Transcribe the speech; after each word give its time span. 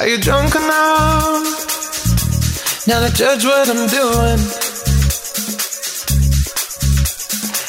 Are 0.00 0.08
you 0.08 0.16
drunk 0.16 0.54
enough 0.54 1.44
now 2.88 3.06
to 3.06 3.12
judge 3.12 3.44
what 3.44 3.68
I'm 3.68 3.86
doing? 3.86 4.40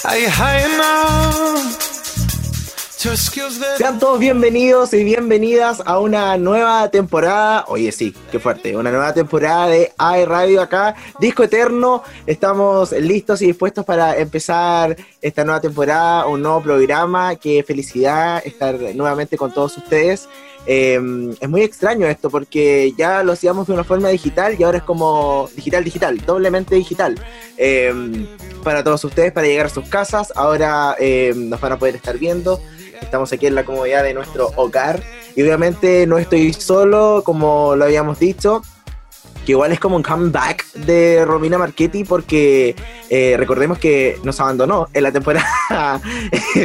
Are 0.06 0.18
you 0.18 0.30
high 0.30 0.64
enough? 0.64 1.82
Sean 3.02 3.98
todos 4.00 4.20
bienvenidos 4.20 4.94
y 4.94 5.04
bienvenidas 5.04 5.82
a 5.86 6.00
una 6.00 6.38
nueva 6.38 6.88
temporada. 6.92 7.66
Oye, 7.68 7.92
sí, 7.92 8.16
qué 8.32 8.40
fuerte. 8.40 8.78
Una 8.78 8.92
nueva 8.92 9.12
temporada 9.12 9.68
de 9.68 9.92
AI 9.98 10.26
Radio 10.26 10.62
acá. 10.62 10.96
Disco 11.20 11.42
Eterno. 11.44 12.04
Estamos 12.28 12.92
listos 12.92 13.42
y 13.42 13.48
dispuestos 13.48 13.84
para 13.86 14.16
empezar 14.18 14.96
esta 15.20 15.44
nueva 15.44 15.60
temporada, 15.60 16.28
un 16.28 16.44
nuevo 16.44 16.62
programa. 16.62 17.36
Qué 17.38 17.64
felicidad 17.64 18.42
estar 18.46 18.80
nuevamente 18.94 19.36
con 19.36 19.52
todos 19.52 19.76
ustedes. 19.78 20.30
Eh, 20.68 21.36
es 21.40 21.50
muy 21.50 21.62
extraño 21.62 22.08
esto 22.08 22.30
porque 22.30 22.94
ya 22.98 23.24
lo 23.24 23.32
hacíamos 23.32 23.68
de 23.68 23.74
una 23.74 23.84
forma 23.84 24.10
digital 24.10 24.56
y 24.58 24.64
ahora 24.64 24.78
es 24.80 24.84
como 24.84 25.50
digital, 25.56 25.84
digital, 25.84 26.18
doblemente 26.26 26.76
digital. 26.76 27.16
Eh, 27.58 28.28
para 28.64 28.84
todos 28.84 29.04
ustedes, 29.04 29.32
para 29.32 29.48
llegar 29.48 29.66
a 29.66 29.70
sus 29.70 29.88
casas, 29.90 30.32
ahora 30.36 30.96
eh, 31.00 31.34
nos 31.36 31.60
van 31.60 31.74
a 31.74 31.80
poder 31.80 31.96
estar 31.96 32.18
viendo. 32.18 32.60
Estamos 33.02 33.34
aquí 33.34 33.48
en 33.48 33.56
la 33.56 33.66
comodidad 33.66 34.04
de 34.04 34.14
nuestro 34.14 34.52
hogar 34.56 35.02
y 35.36 35.42
obviamente 35.42 36.06
no 36.06 36.18
estoy 36.18 36.54
solo, 36.54 37.24
como 37.26 37.76
lo 37.76 37.86
habíamos 37.86 38.20
dicho, 38.20 38.62
que 39.46 39.54
igual 39.54 39.72
es 39.72 39.80
como 39.80 39.96
un 39.96 40.04
comeback 40.04 40.72
de 40.74 41.26
Romina 41.26 41.58
Marchetti 41.58 42.04
porque 42.04 42.76
eh, 43.10 43.36
recordemos 43.38 43.80
que 43.80 44.18
nos 44.24 44.40
abandonó 44.40 44.88
en 44.94 45.04
la 45.04 45.12
temporada 45.12 45.48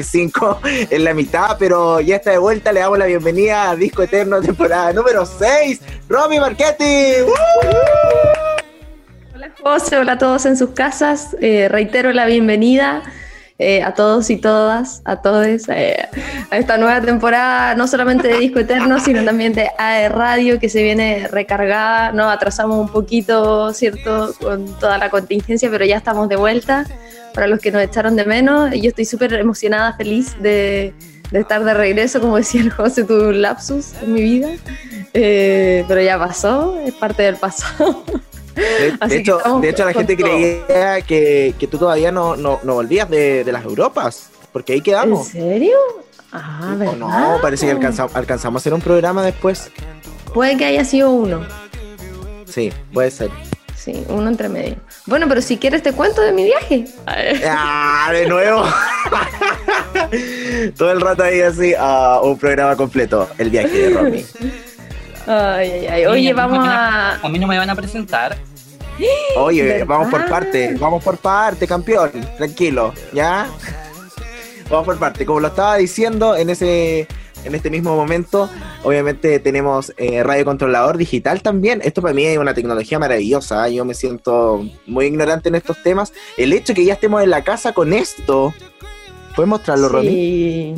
5 0.02 0.60
en 0.62 1.04
la 1.04 1.14
mitad, 1.14 1.56
pero 1.58 2.00
ya 2.00 2.16
está 2.16 2.32
de 2.32 2.38
vuelta, 2.38 2.72
le 2.72 2.80
damos 2.80 2.98
la 2.98 3.06
bienvenida 3.06 3.70
a 3.70 3.76
Disco 3.76 4.02
Eterno 4.02 4.40
temporada 4.40 4.92
número 4.92 5.24
6, 5.24 5.80
Romy 6.08 6.38
Marchetti. 6.38 7.24
Hola 9.34 9.50
José, 9.62 9.96
hola 9.96 10.12
a 10.12 10.18
todos 10.18 10.46
en 10.46 10.56
sus 10.56 10.70
casas, 10.70 11.36
eh, 11.40 11.68
reitero 11.68 12.12
la 12.12 12.26
bienvenida. 12.26 13.02
Eh, 13.58 13.82
a 13.82 13.94
todos 13.94 14.28
y 14.28 14.36
todas, 14.36 15.00
a 15.06 15.22
todos, 15.22 15.46
eh, 15.70 15.96
a 16.50 16.58
esta 16.58 16.76
nueva 16.76 17.00
temporada, 17.00 17.74
no 17.74 17.88
solamente 17.88 18.28
de 18.28 18.38
Disco 18.38 18.58
Eterno, 18.58 19.00
sino 19.04 19.24
también 19.24 19.54
de 19.54 19.70
AE 19.78 20.10
Radio, 20.10 20.60
que 20.60 20.68
se 20.68 20.82
viene 20.82 21.26
recargada. 21.28 22.12
Nos 22.12 22.30
atrasamos 22.30 22.78
un 22.78 22.88
poquito, 22.90 23.72
¿cierto?, 23.72 24.34
con 24.42 24.66
toda 24.78 24.98
la 24.98 25.08
contingencia, 25.08 25.70
pero 25.70 25.86
ya 25.86 25.96
estamos 25.96 26.28
de 26.28 26.36
vuelta. 26.36 26.84
Para 27.32 27.46
los 27.46 27.58
que 27.60 27.70
nos 27.70 27.82
echaron 27.82 28.14
de 28.14 28.26
menos, 28.26 28.74
yo 28.74 28.90
estoy 28.90 29.06
súper 29.06 29.32
emocionada, 29.32 29.94
feliz 29.94 30.38
de, 30.40 30.92
de, 31.30 31.40
estar 31.40 31.64
de 31.64 31.72
regreso, 31.72 32.20
como 32.20 32.36
decía 32.36 32.60
el 32.60 32.70
José, 32.70 33.04
tuve 33.04 33.28
un 33.28 33.40
lapsus 33.40 33.94
en 34.02 34.12
mi 34.12 34.22
vida, 34.22 34.50
eh, 35.14 35.82
pero 35.88 36.02
ya 36.02 36.18
pasó, 36.18 36.78
es 36.84 36.92
parte 36.92 37.22
del 37.22 37.36
pasado. 37.36 38.04
De, 38.56 38.96
de 39.06 39.16
hecho, 39.16 39.38
de 39.60 39.68
hecho, 39.68 39.84
la 39.84 39.92
gente 39.92 40.16
todo. 40.16 40.28
creía 40.28 41.00
que, 41.02 41.54
que, 41.58 41.66
tú 41.66 41.78
todavía 41.78 42.10
no, 42.10 42.36
no, 42.36 42.58
no 42.62 42.74
volvías 42.74 43.08
de, 43.08 43.44
de, 43.44 43.52
las 43.52 43.64
Europas, 43.64 44.30
porque 44.52 44.72
ahí 44.72 44.80
quedamos. 44.80 45.34
¿En 45.34 45.42
serio? 45.42 45.76
Ah, 46.32 46.74
¿verdad? 46.78 46.96
No, 46.96 47.38
parece 47.42 47.66
que 47.66 47.72
alcanzamos, 47.72 48.16
alcanzamos 48.16 48.60
a 48.60 48.62
hacer 48.62 48.74
un 48.74 48.80
programa 48.80 49.22
después. 49.22 49.70
Puede 50.32 50.56
que 50.56 50.64
haya 50.64 50.84
sido 50.84 51.10
uno. 51.10 51.46
Sí, 52.46 52.72
puede 52.92 53.10
ser. 53.10 53.30
Sí, 53.76 54.04
uno 54.08 54.28
entre 54.28 54.48
medio. 54.48 54.76
Bueno, 55.06 55.28
pero 55.28 55.40
si 55.40 55.58
quieres 55.58 55.82
te 55.82 55.92
cuento 55.92 56.20
de 56.20 56.32
mi 56.32 56.44
viaje. 56.44 56.86
Ah, 57.48 58.10
de 58.12 58.26
nuevo. 58.26 58.64
Todo 60.76 60.92
el 60.92 61.00
rato 61.00 61.22
ahí 61.22 61.40
así, 61.40 61.72
uh, 61.74 62.26
un 62.26 62.38
programa 62.38 62.76
completo, 62.76 63.28
el 63.38 63.50
viaje 63.50 63.68
de 63.68 63.90
Romy. 63.90 64.24
Ay, 65.26 65.70
ay, 65.70 65.86
ay. 65.86 66.06
Oye, 66.06 66.32
vamos 66.32 66.66
a. 66.66 67.16
A 67.16 67.28
mí 67.28 67.38
no 67.38 67.46
me 67.46 67.58
van 67.58 67.70
a 67.70 67.74
presentar. 67.74 68.36
Oye, 69.36 69.62
¿verdad? 69.62 69.86
vamos 69.86 70.08
por 70.08 70.28
parte, 70.28 70.76
vamos 70.78 71.02
por 71.02 71.18
parte, 71.18 71.66
campeón. 71.66 72.10
Tranquilo, 72.36 72.94
¿ya? 73.12 73.48
Vamos 74.70 74.86
por 74.86 74.98
parte. 74.98 75.26
Como 75.26 75.40
lo 75.40 75.48
estaba 75.48 75.76
diciendo 75.76 76.36
en 76.36 76.50
ese. 76.50 77.08
En 77.44 77.54
este 77.54 77.70
mismo 77.70 77.94
momento, 77.94 78.50
obviamente 78.82 79.38
tenemos 79.38 79.92
eh, 79.98 80.24
radio 80.24 80.44
controlador 80.44 80.96
digital 80.96 81.42
también. 81.42 81.80
Esto 81.84 82.02
para 82.02 82.12
mí 82.12 82.24
es 82.24 82.38
una 82.38 82.54
tecnología 82.54 82.98
maravillosa. 82.98 83.68
¿eh? 83.68 83.74
Yo 83.74 83.84
me 83.84 83.94
siento 83.94 84.68
muy 84.84 85.06
ignorante 85.06 85.48
en 85.48 85.54
estos 85.54 85.80
temas. 85.80 86.12
El 86.36 86.52
hecho 86.52 86.72
de 86.72 86.74
que 86.74 86.84
ya 86.84 86.94
estemos 86.94 87.22
en 87.22 87.30
la 87.30 87.44
casa 87.44 87.72
con 87.72 87.92
esto, 87.92 88.52
¿puedes 89.36 89.48
mostrarlo, 89.48 89.86
sí. 89.86 89.94
Romy? 89.94 90.74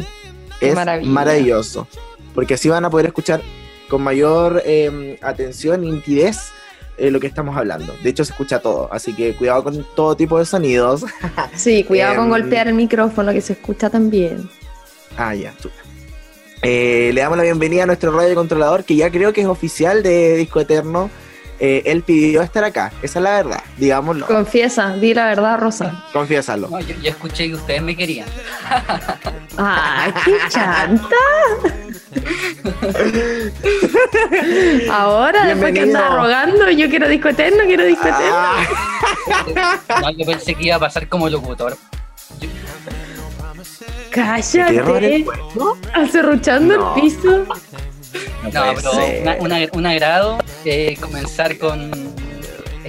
Es 0.60 1.06
maravilloso. 1.06 1.88
Porque 2.34 2.52
así 2.52 2.68
van 2.68 2.84
a 2.84 2.90
poder 2.90 3.06
escuchar 3.06 3.40
con 3.88 4.02
mayor 4.02 4.62
eh, 4.64 5.18
atención 5.22 5.84
y 5.84 5.90
nitidez 5.90 6.50
eh, 6.96 7.10
lo 7.10 7.20
que 7.20 7.26
estamos 7.26 7.56
hablando. 7.56 7.94
De 8.02 8.10
hecho, 8.10 8.24
se 8.24 8.32
escucha 8.32 8.60
todo, 8.60 8.88
así 8.92 9.12
que 9.14 9.34
cuidado 9.34 9.64
con 9.64 9.86
todo 9.94 10.16
tipo 10.16 10.38
de 10.38 10.44
sonidos. 10.44 11.04
Sí, 11.54 11.84
cuidado 11.84 12.14
Em, 12.14 12.18
con 12.20 12.28
golpear 12.30 12.68
el 12.68 12.74
micrófono 12.74 13.32
que 13.32 13.40
se 13.40 13.52
escucha 13.54 13.88
también. 13.90 14.48
ah, 15.16 15.34
ya, 15.34 15.52
super. 15.60 15.78
Eh, 16.62 17.12
le 17.14 17.20
damos 17.20 17.36
la 17.38 17.44
bienvenida 17.44 17.84
a 17.84 17.86
nuestro 17.86 18.10
radio 18.10 18.34
controlador, 18.34 18.82
que 18.84 18.96
ya 18.96 19.10
creo 19.10 19.32
que 19.32 19.42
es 19.42 19.46
oficial 19.46 20.02
de 20.02 20.36
Disco 20.36 20.58
Eterno. 20.60 21.08
Eh, 21.60 21.82
él 21.86 22.02
pidió 22.02 22.42
estar 22.42 22.62
acá, 22.64 22.92
esa 23.02 23.18
es 23.18 23.22
la 23.22 23.30
verdad, 23.30 23.62
digámoslo. 23.76 24.26
Confiesa, 24.26 24.94
di 24.94 25.12
la 25.14 25.26
verdad, 25.26 25.58
Rosa. 25.58 26.04
Confiésalo. 26.12 26.68
No, 26.68 26.78
yo, 26.80 26.94
yo 27.02 27.10
escuché 27.10 27.48
que 27.48 27.54
ustedes 27.54 27.82
me 27.82 27.96
querían. 27.96 28.28
¡Ay, 29.56 30.12
qué 30.24 30.36
chanta! 30.48 31.16
Ahora, 34.90 35.46
después 35.46 35.72
que 35.72 35.80
anda 35.80 36.08
rogando, 36.08 36.70
yo 36.70 36.88
quiero 36.88 37.08
disco 37.08 37.28
eterno, 37.28 37.64
quiero 37.66 37.84
disco 37.84 38.06
eterno. 38.06 38.26
Ah, 38.34 40.00
No, 40.02 40.10
yo 40.10 40.26
pensé 40.26 40.54
que 40.54 40.64
iba 40.66 40.76
a 40.76 40.80
pasar 40.80 41.08
como 41.08 41.28
locutor. 41.28 41.76
Yo- 42.40 42.48
¿qué 44.10 44.20
error 44.20 45.00
Cállate, 45.00 45.26
acerruchando 45.94 46.76
No. 46.76 46.94
el 46.96 47.02
piso. 47.02 47.46
No, 48.52 48.74
pero 48.74 48.92
una- 49.40 49.66
un 49.72 49.86
agrado 49.86 50.38
eh, 50.64 50.96
comenzar 51.00 51.58
con 51.58 51.90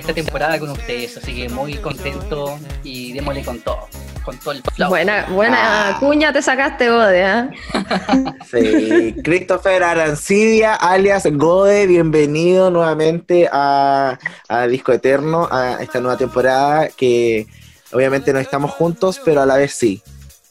esta 0.09 0.23
temporada 0.23 0.59
con 0.59 0.71
ustedes, 0.71 1.17
así 1.17 1.35
que 1.35 1.49
muy 1.49 1.75
contento 1.75 2.57
y 2.83 3.13
démosle 3.13 3.43
con 3.43 3.59
todo, 3.59 3.87
con 4.23 4.37
todo 4.39 4.53
el 4.53 4.63
flow. 4.63 4.89
Buena, 4.89 5.27
buena 5.29 5.89
Ah. 5.89 5.97
cuña 5.99 6.33
te 6.33 6.41
sacaste, 6.41 6.89
Ode, 6.89 7.21
¿eh? 7.21 7.49
Sí, 8.49 9.15
Christopher 9.23 9.83
Arancidia, 9.83 10.73
alias 10.75 11.27
Gode, 11.31 11.85
bienvenido 11.85 12.71
nuevamente 12.71 13.47
a, 13.51 14.17
a 14.47 14.67
Disco 14.67 14.91
Eterno, 14.93 15.47
a 15.51 15.77
esta 15.81 15.99
nueva 15.99 16.17
temporada 16.17 16.87
que 16.89 17.45
obviamente 17.91 18.33
no 18.33 18.39
estamos 18.39 18.71
juntos, 18.71 19.21
pero 19.23 19.41
a 19.41 19.45
la 19.45 19.57
vez 19.57 19.73
sí. 19.73 20.01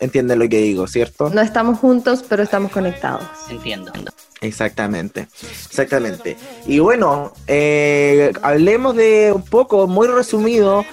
Entienden 0.00 0.38
lo 0.38 0.48
que 0.48 0.58
digo, 0.58 0.86
¿cierto? 0.86 1.28
No 1.30 1.40
estamos 1.40 1.80
juntos, 1.80 2.24
pero 2.28 2.44
estamos 2.44 2.70
conectados. 2.70 3.24
Entiendo. 3.50 3.90
Exactamente, 4.40 5.28
exactamente. 5.66 6.36
Y 6.66 6.78
bueno, 6.78 7.32
eh, 7.46 8.32
hablemos 8.42 8.94
de 8.94 9.32
un 9.34 9.42
poco, 9.42 9.86
muy 9.86 10.06
resumido, 10.06 10.84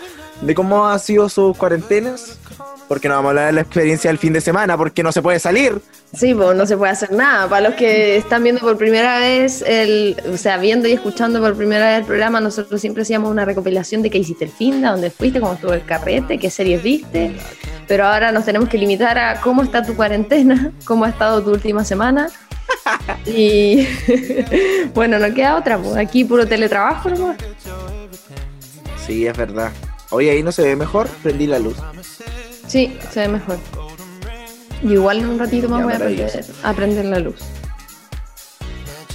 de 0.41 0.56
cómo 0.56 0.88
han 0.88 1.00
sido 1.00 1.29
sus 1.29 1.56
cuarentenas, 1.56 2.39
porque 2.88 3.07
no 3.07 3.16
vamos 3.16 3.28
a 3.28 3.31
hablar 3.31 3.45
de 3.47 3.51
la 3.53 3.61
experiencia 3.61 4.09
del 4.09 4.17
fin 4.17 4.33
de 4.33 4.41
semana, 4.41 4.78
porque 4.78 5.03
no 5.03 5.11
se 5.11 5.22
puede 5.22 5.39
salir. 5.39 5.81
Sí, 6.13 6.33
pues 6.33 6.56
no 6.56 6.66
se 6.66 6.78
puede 6.78 6.91
hacer 6.91 7.11
nada. 7.11 7.47
Para 7.47 7.69
los 7.69 7.75
que 7.75 8.17
están 8.17 8.44
viendo 8.44 8.61
por 8.61 8.78
primera 8.78 9.19
vez, 9.19 9.63
el, 9.66 10.16
o 10.31 10.38
sea, 10.38 10.57
viendo 10.57 10.88
y 10.88 10.94
escuchando 10.94 11.39
por 11.39 11.56
primera 11.56 11.89
vez 11.89 12.00
el 12.00 12.06
programa, 12.06 12.39
nosotros 12.39 12.79
siempre 12.79 13.03
hacíamos 13.03 13.31
una 13.31 13.45
recopilación 13.45 14.01
de 14.01 14.09
qué 14.09 14.19
hiciste 14.19 14.45
el 14.45 14.51
fin 14.51 14.81
de 14.81 14.88
dónde 14.88 15.09
fuiste, 15.09 15.39
cómo 15.39 15.53
estuvo 15.53 15.73
el 15.73 15.85
carrete, 15.85 16.38
qué 16.38 16.50
series 16.50 16.81
viste. 16.81 17.35
Pero 17.88 18.06
ahora 18.06 18.31
nos 18.31 18.45
tenemos 18.45 18.69
que 18.69 18.77
limitar 18.77 19.17
a 19.17 19.41
cómo 19.41 19.62
está 19.62 19.83
tu 19.83 19.95
cuarentena, 19.95 20.72
cómo 20.85 21.06
ha 21.06 21.09
estado 21.09 21.44
tu 21.44 21.51
última 21.51 21.83
semana. 21.83 22.29
Y 23.25 23.88
bueno, 24.94 25.18
no 25.19 25.33
queda 25.33 25.57
otra, 25.57 25.77
pues 25.77 25.95
aquí 25.98 26.24
puro 26.24 26.48
teletrabajo 26.48 27.10
nomás. 27.10 27.38
Sí, 29.06 29.25
es 29.25 29.36
verdad. 29.38 29.71
Oye, 30.12 30.31
ahí 30.31 30.44
no 30.44 30.51
se 30.51 30.63
ve 30.63 30.75
mejor, 30.75 31.07
prendí 31.24 31.48
la 31.48 31.60
luz. 31.60 31.77
Sí, 32.68 32.98
se 33.12 33.21
ve 33.21 33.27
mejor. 33.30 33.57
Y 34.83 34.94
igual 34.94 35.19
en 35.19 35.30
un 35.30 35.39
ratito 35.39 35.68
más 35.69 35.80
Ya, 35.80 35.86
voy 35.86 35.94
a 35.94 35.95
aprender, 35.98 36.45
a 36.63 36.74
prender 36.74 37.06
la 37.06 37.19
luz. 37.19 37.39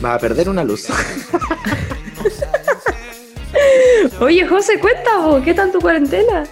Va 0.05 0.15
a 0.15 0.19
perder 0.19 0.49
una 0.49 0.65
luz. 0.65 0.87
Oye, 4.21 4.47
José, 4.47 4.79
cuenta 4.79 5.19
vos, 5.19 5.43
¿qué 5.45 5.55
tal 5.55 5.73
tu 5.73 5.81
cuarentena? 5.81 6.45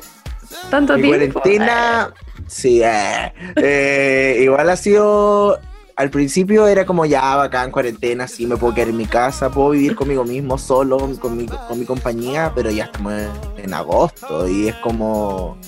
¿Tanto 0.71 0.97
Mi 0.97 1.03
tiempo? 1.03 1.41
cuarentena, 1.41 2.13
sí, 2.47 2.83
eh, 2.83 3.33
eh, 3.57 4.39
igual 4.41 4.71
ha 4.71 4.77
sido. 4.77 5.59
Al 5.99 6.11
principio 6.11 6.69
era 6.69 6.87
como 6.87 7.07
ya 7.07 7.35
bacán, 7.35 7.73
cuarentena, 7.73 8.29
sí, 8.29 8.47
me 8.47 8.57
puedo 8.57 8.73
quedar 8.73 8.91
en 8.91 8.97
mi 8.97 9.07
casa, 9.07 9.51
puedo 9.51 9.71
vivir 9.71 9.97
conmigo 9.97 10.23
mismo, 10.23 10.57
solo, 10.57 10.97
con 11.19 11.37
mi, 11.37 11.47
con 11.47 11.77
mi 11.77 11.85
compañía, 11.85 12.53
pero 12.55 12.71
ya 12.71 12.85
estamos 12.85 13.15
en, 13.15 13.65
en 13.65 13.75
agosto 13.75 14.49
y 14.49 14.69
es 14.69 14.77
como. 14.77 15.59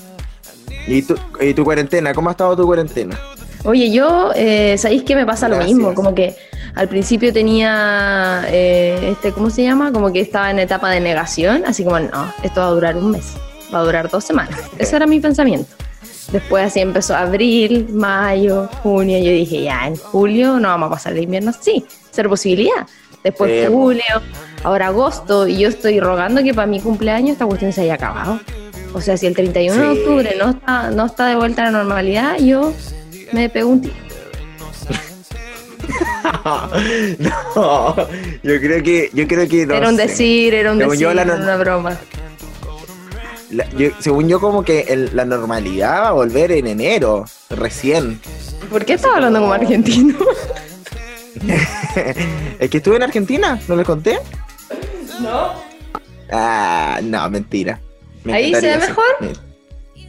¿Y 0.87 1.03
tu, 1.03 1.17
¿Y 1.41 1.53
tu 1.53 1.65
cuarentena? 1.65 2.15
¿Cómo 2.15 2.29
ha 2.29 2.33
estado 2.33 2.57
tu 2.57 2.65
cuarentena? 2.65 3.19
Oye, 3.65 3.91
yo, 3.91 4.31
eh, 4.37 4.79
¿sabéis 4.79 5.03
que 5.03 5.17
me 5.17 5.27
pasa 5.27 5.49
lo 5.49 5.57
mismo? 5.57 5.95
Como 5.95 6.15
que 6.15 6.37
al 6.77 6.87
principio 6.87 7.33
tenía, 7.33 8.45
eh, 8.51 9.11
este, 9.11 9.33
¿cómo 9.33 9.51
se 9.51 9.65
llama? 9.65 9.91
Como 9.91 10.13
que 10.13 10.21
estaba 10.21 10.53
en 10.53 10.61
etapa 10.61 10.91
de 10.91 11.01
negación, 11.01 11.65
así 11.67 11.83
como, 11.83 11.99
no, 11.99 12.33
esto 12.45 12.61
va 12.61 12.69
a 12.69 12.71
durar 12.71 12.97
un 12.97 13.11
mes, 13.11 13.33
va 13.75 13.81
a 13.81 13.83
durar 13.83 14.09
dos 14.09 14.23
semanas. 14.23 14.61
Ese 14.79 14.95
era 14.95 15.09
mi 15.09 15.19
pensamiento. 15.19 15.75
Después 16.33 16.67
así 16.67 16.81
empezó 16.81 17.17
abril, 17.17 17.89
mayo, 17.93 18.69
junio, 18.83 19.19
yo 19.19 19.31
dije, 19.33 19.65
ya, 19.65 19.87
en 19.87 19.97
julio 19.97 20.61
no 20.61 20.69
vamos 20.69 20.87
a 20.87 20.91
pasar 20.91 21.13
el 21.15 21.25
invierno 21.25 21.51
así, 21.51 21.85
ser 22.13 22.29
posibilidad. 22.29 22.87
Después 23.25 23.67
po. 23.69 23.73
julio, 23.73 24.05
ahora 24.63 24.87
agosto, 24.87 25.47
y 25.49 25.59
yo 25.59 25.69
estoy 25.69 25.99
rogando 26.01 26.43
que 26.43 26.55
para 26.55 26.67
mi 26.67 26.81
cumpleaños 26.81 27.33
esta 27.33 27.47
cuestión 27.47 27.73
se 27.73 27.83
haya 27.83 27.95
acabado. 27.95 28.41
O 28.95 29.01
sea, 29.01 29.17
si 29.17 29.27
el 29.27 29.35
31 29.35 29.77
de 29.77 29.95
Sí. 29.95 30.01
octubre 30.01 30.35
no 30.39 30.51
está, 30.51 30.91
no 30.91 31.07
está 31.07 31.27
de 31.27 31.37
vuelta 31.37 31.63
a 31.63 31.65
la 31.67 31.79
normalidad, 31.79 32.39
yo 32.39 32.73
me 33.33 33.49
pego 33.49 33.69
un 33.71 33.83
tiro. 33.83 33.95
no, 37.19 37.97
yo 38.43 38.61
creo 38.61 38.83
que, 38.83 39.11
yo 39.13 39.27
creo 39.27 39.49
que 39.49 39.67
no 39.67 39.75
era 39.75 39.89
un 39.89 39.97
decir, 39.97 40.55
era 40.55 40.73
un 40.73 40.79
decir, 40.79 40.99
yo, 40.99 41.13
la 41.15 41.23
era 41.23 41.35
una 41.37 41.57
broma. 41.57 41.99
La- 43.51 43.69
yo- 43.71 43.91
según 43.99 44.29
yo, 44.29 44.41
como 44.41 44.63
que 44.65 44.81
el- 44.89 45.11
la 45.15 45.25
normalidad 45.25 46.03
va 46.03 46.09
a 46.09 46.13
volver 46.13 46.53
en 46.53 46.67
enero, 46.69 47.25
recién. 47.51 48.21
¿Por 48.71 48.85
qué 48.85 48.93
estaba 48.95 49.17
hablando 49.17 49.41
como 49.41 49.53
argentino? 49.53 50.17
¿Es 52.59 52.71
que 52.71 52.77
estuve 52.79 52.97
en 52.97 53.03
Argentina? 53.03 53.61
¿No 53.67 53.77
les 53.77 53.87
conté? 53.87 54.19
No. 55.21 55.53
Ah, 56.31 57.01
no, 57.03 57.29
mentira. 57.31 57.81
Me 58.25 58.35
¿Ahí 58.35 58.55
se 58.55 58.61
ve 58.61 58.77
mejor? 58.79 59.05
sí. 59.21 60.07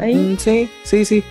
¿Ahí? 0.00 0.14
Mm, 0.14 0.38
Sí, 0.38 0.70
sí, 0.84 1.04
sí. 1.04 1.22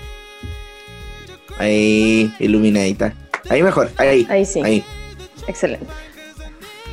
Ahí, 1.57 2.33
iluminadita. 2.39 3.13
Ahí 3.49 3.61
mejor, 3.61 3.91
ahí. 3.97 4.25
Ahí 4.29 4.45
sí. 4.45 4.61
Ahí. 4.63 4.83
Excelente. 5.47 5.85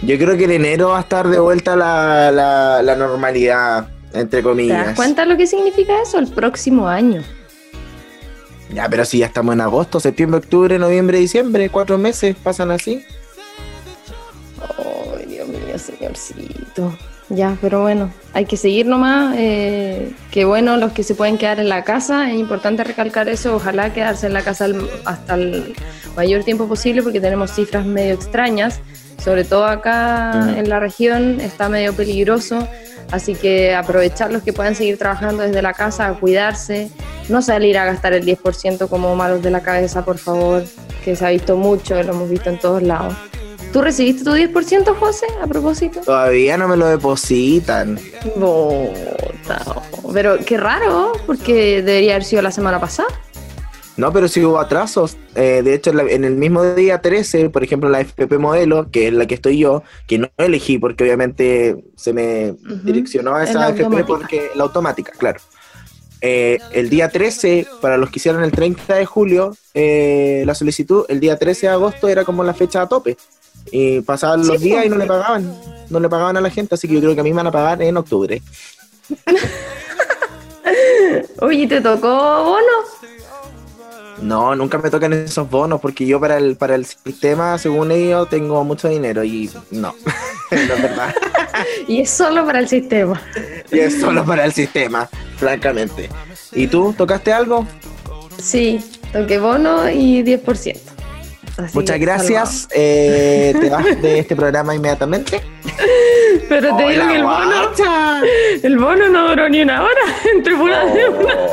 Yo 0.03 0.17
creo 0.17 0.37
que 0.37 0.45
en 0.45 0.53
enero 0.53 0.89
va 0.89 0.99
a 0.99 1.01
estar 1.03 1.29
de 1.29 1.39
vuelta 1.39 1.77
la, 1.77 2.31
la, 2.31 2.83
la 2.83 2.97
normalidad, 2.97 3.89
entre 4.15 4.41
¿Te 4.41 4.43
comillas. 4.43 4.87
das 4.87 4.97
cuenta 4.97 5.27
lo 5.27 5.37
que 5.37 5.47
significa 5.47 5.93
eso? 6.03 6.19
El 6.19 6.29
próximo 6.29 6.89
año. 6.89 7.23
Ya, 8.73 8.89
pero 8.89 9.05
si 9.05 9.19
ya 9.19 9.27
estamos 9.27 9.53
en 9.55 9.61
agosto, 9.61 10.01
septiembre, 10.01 10.39
octubre, 10.39 10.79
noviembre, 10.79 11.19
diciembre, 11.19 11.69
cuatro 11.69 11.99
meses 11.99 12.37
pasan 12.43 12.71
así. 12.71 13.05
Ay, 15.19 15.27
Dios 15.27 15.49
mío, 15.49 15.79
señorcito. 15.79 16.97
Ya, 17.29 17.57
pero 17.61 17.83
bueno, 17.83 18.11
hay 18.33 18.45
que 18.47 18.57
seguir 18.57 18.87
nomás. 18.87 19.35
Eh, 19.39 20.13
que 20.31 20.45
bueno, 20.45 20.77
los 20.77 20.93
que 20.93 21.03
se 21.03 21.15
pueden 21.15 21.37
quedar 21.37 21.61
en 21.61 21.69
la 21.69 21.85
casa, 21.85 22.31
es 22.31 22.39
importante 22.39 22.85
recalcar 22.85 23.29
eso. 23.29 23.55
Ojalá 23.57 23.93
quedarse 23.93 24.29
en 24.29 24.33
la 24.33 24.43
casa 24.43 24.67
hasta 25.05 25.35
el 25.35 25.75
mayor 26.17 26.43
tiempo 26.45 26.67
posible 26.67 27.03
porque 27.03 27.21
tenemos 27.21 27.53
cifras 27.53 27.85
medio 27.85 28.15
extrañas. 28.15 28.81
Sobre 29.23 29.45
todo 29.45 29.67
acá 29.67 30.55
en 30.57 30.69
la 30.69 30.81
región 30.81 31.41
está 31.41 31.69
medio 31.69 31.95
peligroso. 31.95 32.67
Así 33.11 33.35
que 33.35 33.75
aprovechar 33.75 34.33
los 34.33 34.43
que 34.43 34.53
puedan 34.53 34.75
seguir 34.75 34.97
trabajando 34.97 35.43
desde 35.43 35.63
la 35.63 35.73
casa, 35.75 36.07
a 36.07 36.15
cuidarse, 36.15 36.91
no 37.29 37.43
salir 37.43 37.77
a 37.77 37.85
gastar 37.85 38.13
el 38.13 38.25
10% 38.25 38.89
como 38.89 39.17
malos 39.17 39.43
de 39.43 39.51
la 39.51 39.63
cabeza, 39.63 40.05
por 40.05 40.19
favor, 40.19 40.63
que 41.05 41.17
se 41.17 41.27
ha 41.27 41.31
visto 41.31 41.57
mucho, 41.57 42.01
lo 42.03 42.13
hemos 42.13 42.31
visto 42.31 42.51
en 42.51 42.59
todos 42.59 42.83
lados. 42.83 43.15
¿Tú 43.73 43.83
recibiste 43.83 44.25
tu 44.25 44.31
10%, 44.31 44.97
José, 44.97 45.27
a 45.41 45.47
propósito? 45.47 46.01
Todavía 46.01 46.57
no 46.57 46.67
me 46.67 46.77
lo 46.77 46.87
depositan. 46.87 47.99
Bota. 48.37 49.61
Pero 50.13 50.39
qué 50.45 50.57
raro, 50.57 51.13
porque 51.27 51.83
debería 51.83 52.15
haber 52.15 52.25
sido 52.25 52.43
la 52.43 52.51
semana 52.51 52.81
pasada. 52.81 53.09
No, 53.97 54.13
pero 54.13 54.29
sí 54.29 54.45
hubo 54.45 54.59
atrasos. 54.59 55.17
Eh, 55.35 55.63
de 55.63 55.75
hecho, 55.75 55.91
en, 55.91 56.25
el 56.25 56.37
mismo 56.37 56.65
día 56.75 57.01
13, 57.01 57.51
por 57.51 57.63
ejemplo, 57.63 57.89
la 57.89 58.01
FP 58.01 58.39
modelo, 58.39 58.91
que 58.91 59.09
es 59.09 59.13
la 59.13 59.27
que 59.27 59.35
estoy 59.35 59.59
yo, 59.59 59.83
que 60.07 60.19
no 60.19 60.29
elegí 60.39 60.79
porque 60.79 61.05
obviamente 61.05 61.85
se 61.97 62.13
me 62.13 62.55
direccionó 62.83 63.35
a 63.35 63.45
Es 63.45 63.51
esa 63.51 63.69
FP 63.69 64.05
porque 64.05 64.51
la 64.55 64.65
automática, 64.65 65.13
claro. 65.13 65.41
Eh, 66.23 66.59
el 66.73 66.91
día 66.91 67.09
13, 67.09 67.67
para 67.81 67.97
los 67.97 68.11
que 68.11 68.19
hicieron 68.19 68.43
el 68.43 68.53
30 68.53 68.95
de 68.95 69.07
julio, 69.07 69.57
eh, 69.75 70.43
la 70.47 70.55
solicitud, 70.55 71.05
el 71.09 71.19
día 71.21 71.39
13 71.39 71.67
de 71.67 71.73
agosto 71.73 72.09
era 72.09 72.25
como 72.25 72.45
la 72.45 72.55
fecha 72.55 72.83
a 72.83 72.89
tope. 72.89 73.17
Y 73.73 74.01
pasaban 74.01 74.43
Sí, 74.43 74.49
los 74.53 74.61
días 74.61 74.87
y 74.87 74.89
no 74.89 74.97
le 74.97 75.07
pagaban. 75.07 75.55
No 75.89 76.01
le 76.01 76.09
pagaban 76.09 76.37
a 76.37 76.41
la 76.41 76.51
gente, 76.51 76.75
así 76.75 76.89
que 76.89 76.95
yo 76.95 77.01
creo 77.01 77.15
que 77.15 77.21
a 77.21 77.25
mí 77.25 77.31
me 77.31 77.37
van 77.37 77.47
a 77.47 77.53
pagar 77.53 77.83
en 77.83 77.97
octubre. 77.97 78.43
Oye, 81.41 81.67
¿te 81.67 81.81
tocó 81.81 82.45
bono? 82.45 83.00
No, 84.21 84.55
nunca 84.55 84.79
me 84.79 84.91
tocan 84.91 85.13
esos 85.13 85.49
bonos 85.49 85.81
porque 85.81 86.07
yo 86.07 86.21
para 86.21 86.37
el, 86.37 86.57
para 86.57 86.75
el 86.75 86.85
sistema, 86.85 87.57
según 87.59 87.91
ellos, 87.91 88.29
tengo 88.29 88.63
mucho 88.65 88.89
dinero 88.89 89.25
y 89.25 89.51
no, 89.71 89.95
no 90.51 90.59
es 90.59 90.83
verdad. 90.83 91.15
Y 91.89 92.01
es 92.01 92.11
solo 92.11 92.47
para 92.47 92.61
el 92.61 92.69
sistema. 92.69 93.21
Y 93.71 93.81
es 93.81 94.01
solo 94.01 94.25
para 94.25 94.45
el 94.45 94.53
sistema, 94.53 95.09
francamente. 95.37 96.09
¿Y 96.53 96.69
tú 96.69 96.95
tocaste 96.97 97.33
algo? 97.33 97.67
Sí, 98.39 98.83
toqué 99.13 99.39
bono 99.39 99.91
y 99.91 100.23
10%. 100.23 100.79
Así 101.59 101.77
Muchas 101.77 101.99
gracias. 101.99 102.69
Eh, 102.73 103.55
te 103.61 103.69
vas 103.71 104.01
de 104.01 104.21
este 104.21 104.37
programa 104.37 104.75
inmediatamente. 104.75 105.43
Pero 106.49 106.77
te 106.77 106.89
digo 106.89 107.03
¡Hola, 107.03 107.09
que 107.09 107.17
el 107.17 107.23
bono, 107.23 107.69
guacha! 107.69 108.21
el 108.63 108.79
bono 108.79 109.09
no 109.09 109.29
duró 109.29 109.49
ni 109.49 109.63
una 109.63 109.83
hora 109.83 110.03
entre 110.33 110.57
pura 110.57 110.85
deuda. 110.87 111.49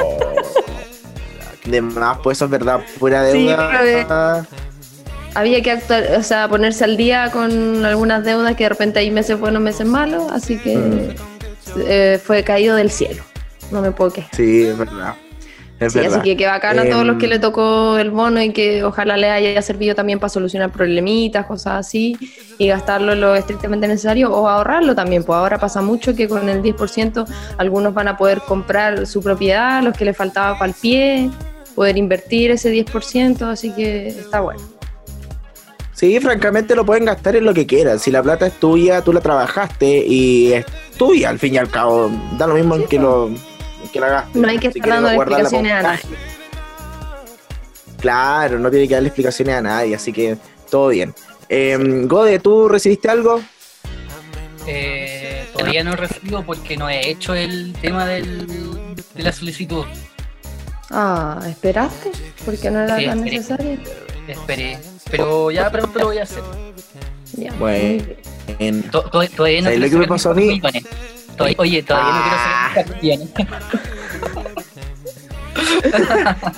De 1.68 1.82
más, 1.82 2.18
pues 2.24 2.38
eso 2.38 2.46
es 2.46 2.52
verdad, 2.52 2.80
pura 3.00 3.30
Sí, 3.32 3.46
deuda. 3.48 4.46
Había 5.36 5.62
que 5.62 5.72
actuar, 5.72 6.04
o 6.18 6.24
sea, 6.24 6.48
ponerse 6.48 6.84
al 6.84 6.98
día 6.98 7.30
con 7.32 7.86
algunas 7.86 8.24
deudas 8.24 8.56
que 8.56 8.64
de 8.64 8.70
repente 8.70 9.00
hay 9.00 9.12
meses 9.12 9.40
buenos, 9.40 9.62
meses 9.62 9.86
malos, 9.86 10.32
así 10.32 10.58
que 10.58 10.76
Mm. 10.76 11.80
eh, 11.86 12.20
fue 12.24 12.44
caído 12.44 12.76
del 12.76 12.90
cielo. 12.90 13.24
No 13.72 13.82
me 13.82 13.92
puedo 13.92 14.12
quejar. 14.12 14.32
Sí, 14.36 14.64
es 14.64 14.78
verdad. 14.78 15.14
Es 15.80 15.94
Sí, 15.94 16.00
verdad. 16.00 16.16
así 16.22 16.30
que 16.32 16.38
qué 16.38 16.48
bacán 16.48 16.80
a 16.80 16.90
todos 16.90 17.06
los 17.06 17.18
que 17.18 17.26
Em, 17.26 17.32
le 17.34 17.40
tocó 17.40 18.00
el 18.00 18.10
bono 18.10 18.42
y 18.42 18.52
que 18.52 18.84
ojalá 18.84 19.16
le 19.16 19.30
haya 19.30 19.62
servido 19.62 19.94
también 19.94 20.18
para 20.18 20.30
solucionar 20.30 20.72
problemitas, 20.72 21.46
cosas 21.46 21.74
así, 21.86 22.18
y 22.58 22.68
gastarlo 22.70 23.14
lo 23.14 23.36
estrictamente 23.36 23.88
necesario 23.88 24.34
o 24.34 24.48
ahorrarlo 24.50 24.96
también. 24.96 25.24
Pues 25.24 25.38
ahora 25.38 25.60
pasa 25.60 25.84
mucho 25.84 26.16
que 26.16 26.28
con 26.28 26.50
el 26.50 26.64
10% 26.64 27.26
algunos 27.60 27.94
van 27.94 28.08
a 28.08 28.18
poder 28.18 28.40
comprar 28.42 29.06
su 29.06 29.22
propiedad, 29.22 29.84
los 29.84 29.96
que 29.96 30.06
le 30.06 30.16
faltaba 30.16 30.58
para 30.58 30.70
el 30.72 30.74
pie, 30.82 31.30
poder 31.78 31.96
invertir 31.96 32.50
ese 32.50 32.74
10%, 32.74 33.40
así 33.44 33.72
que 33.72 34.08
está 34.08 34.40
bueno. 34.40 34.60
Sí, 35.94 36.20
francamente 36.20 36.76
lo 36.76 36.84
pueden 36.84 37.06
gastar 37.06 37.36
en 37.36 37.46
lo 37.46 37.54
que 37.54 37.68
quieran. 37.68 38.00
Si 38.00 38.10
la 38.10 38.24
plata 38.24 38.48
es 38.48 38.54
tuya, 38.60 39.04
tú 39.04 39.14
la 39.14 39.22
trabajaste 39.22 40.04
y 40.08 40.54
es 40.54 40.66
tuya 40.98 41.30
al 41.30 41.38
fin 41.38 41.54
y 41.54 41.58
al 41.60 41.70
cabo. 41.70 42.10
Da 42.36 42.48
lo 42.48 42.56
mismo 42.56 42.78
en 42.78 42.88
que 42.88 42.98
lo 42.98 43.28
en 43.28 43.90
que 43.94 44.00
la 44.00 44.10
gastes. 44.10 44.42
No 44.42 44.48
hay 44.48 44.58
que 44.58 44.72
Si 44.72 44.80
estar 44.80 45.04
dando 45.04 45.22
explicaciones 45.22 45.72
a 45.72 45.82
nadie. 45.84 46.02
Claro, 48.00 48.58
no 48.58 48.72
tiene 48.72 48.88
que 48.88 48.96
darle 48.96 49.10
explicaciones 49.10 49.56
a 49.56 49.62
nadie, 49.62 49.96
así 49.96 50.12
que 50.12 50.36
todo 50.72 50.88
bien. 50.88 51.14
Em, 51.48 52.08
Gode, 52.08 52.40
¿tú 52.40 52.68
recibiste 52.68 53.08
algo? 53.08 53.40
Eh, 54.66 55.46
todavía 55.54 55.84
no 55.84 55.96
recibo 55.96 56.42
porque 56.42 56.76
no 56.76 56.90
he 56.90 57.08
hecho 57.08 57.36
el 57.36 57.74
tema 57.74 58.08
del, 58.08 58.48
de 58.48 59.22
la 59.24 59.32
solicitud. 59.32 59.86
Ah, 60.90 61.42
¿esperaste? 61.48 62.12
Porque 62.46 62.70
no 62.72 62.80
era 62.82 62.98
Sí, 62.98 63.06
tan 63.06 63.18
esperé. 63.20 63.38
necesario. 63.38 63.78
Esperé. 64.28 64.80
Pero 65.12 65.52
ya 65.52 65.70
pronto 65.72 66.00
lo 66.00 66.06
voy 66.08 66.18
a 66.20 66.24
hacer. 66.24 66.44
Ya, 67.34 67.52
Bueno. 67.54 67.84
muy 67.84 67.98
bien. 67.98 68.18
En- 68.60 68.84
To- 68.92 69.04
to- 69.04 69.28
todavía 69.30 69.60
no 69.62 69.66
¿Sabes 69.66 69.80
quiero 69.80 69.82
lo 69.88 69.90
que 69.90 69.98
me 69.98 70.08
pasó 70.08 70.32
a 70.32 70.34
mí? 70.34 70.62
Todavía- 71.38 71.56
oye, 71.60 71.84
todavía 71.84 72.12
Ah. 72.14 72.72
no 72.76 72.84
quiero 72.84 72.86
saber 72.86 73.04
millones. 73.04 73.30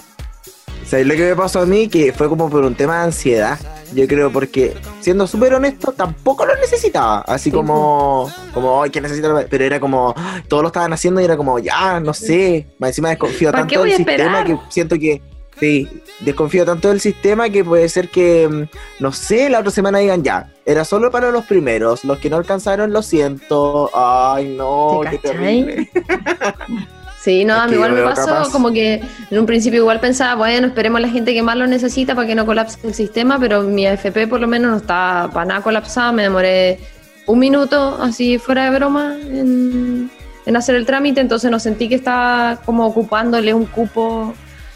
¿Sabes 0.85 1.05
lo 1.07 1.13
que 1.15 1.29
me 1.29 1.35
pasó 1.35 1.61
a 1.61 1.65
mí? 1.65 1.87
Que 1.87 2.13
fue 2.13 2.29
como 2.29 2.49
por 2.49 2.63
un 2.63 2.75
tema 2.75 2.99
de 2.99 3.03
ansiedad. 3.05 3.59
Yo 3.93 4.07
creo, 4.07 4.31
porque 4.31 4.75
siendo 4.99 5.27
súper 5.27 5.53
honesto, 5.53 5.91
tampoco 5.91 6.45
lo 6.45 6.55
necesitaba. 6.55 7.21
Así 7.21 7.49
Sí, 7.49 7.51
como, 7.51 8.29
como, 8.53 8.83
ay, 8.83 8.89
que 8.89 9.01
necesito. 9.01 9.43
Pero 9.49 9.63
era 9.63 9.79
como, 9.79 10.13
¡ah! 10.15 10.41
todos 10.47 10.61
lo 10.61 10.67
estaban 10.67 10.93
haciendo 10.93 11.21
y 11.21 11.25
era 11.25 11.35
como, 11.37 11.57
ya, 11.59 11.99
no 11.99 12.13
sé. 12.13 12.67
Más 12.77 12.89
encima 12.89 13.09
desconfío 13.09 13.51
¿Para 13.51 13.65
tanto 13.65 13.83
del 13.83 13.95
sistema 13.95 14.43
que 14.43 14.57
siento 14.69 14.95
que, 14.99 15.21
sí, 15.59 15.87
desconfío 16.19 16.65
tanto 16.65 16.89
del 16.89 16.99
sistema 16.99 17.49
que 17.49 17.63
puede 17.63 17.89
ser 17.89 18.09
que, 18.09 18.47
mm, 18.47 19.01
no 19.01 19.11
sé, 19.11 19.49
la 19.49 19.59
otra 19.59 19.71
semana 19.71 19.99
digan, 19.99 20.23
ya, 20.23 20.51
era 20.65 20.85
solo 20.85 21.09
para 21.09 21.31
los 21.31 21.45
primeros. 21.45 22.03
Los 22.03 22.19
que 22.19 22.29
no 22.29 22.37
alcanzaron, 22.37 22.93
lo 22.93 23.01
siento. 23.01 23.89
Ay, 23.93 24.55
no, 24.55 25.01
¿Te 25.03 25.09
qué 25.11 25.17
terrible. 25.17 25.89
Sí, 27.21 27.43
no, 27.43 27.55
a 27.55 27.67
mí 27.67 27.73
igual 27.73 27.91
me 27.91 28.01
pasó 28.03 28.27
capaz- 28.27 28.49
como 28.51 28.71
que 28.71 29.01
en 29.29 29.39
un 29.39 29.45
principio 29.45 29.79
igual 29.81 29.99
pensaba, 29.99 30.35
bueno, 30.35 30.67
esperemos 30.67 30.99
a 30.99 31.01
la 31.01 31.09
gente 31.09 31.33
que 31.33 31.43
más 31.43 31.57
lo 31.57 31.67
necesita 31.67 32.15
para 32.15 32.25
que 32.27 32.33
no 32.35 32.45
colapse 32.45 32.77
el 32.83 32.93
sistema, 32.93 33.37
pero 33.37 33.61
mi 33.63 33.85
AFP 33.85 34.25
por 34.27 34.39
lo 34.39 34.47
menos 34.47 34.71
no 34.71 34.77
está 34.77 35.29
para 35.33 35.45
nada 35.45 35.61
colapsada, 35.61 36.13
me 36.13 36.23
demoré 36.23 36.79
un 37.25 37.37
minuto, 37.39 37.97
así 38.01 38.37
fuera 38.37 38.63
de 38.71 38.77
broma, 38.77 39.17
en, 39.21 40.09
en 40.45 40.55
hacer 40.55 40.75
el 40.75 40.85
trámite, 40.85 41.19
entonces 41.19 41.51
no 41.51 41.59
sentí 41.59 41.89
que 41.89 41.95
estaba 41.95 42.57
como 42.65 42.85
ocupándole 42.87 43.53
un 43.53 43.65
cupo 43.65 44.33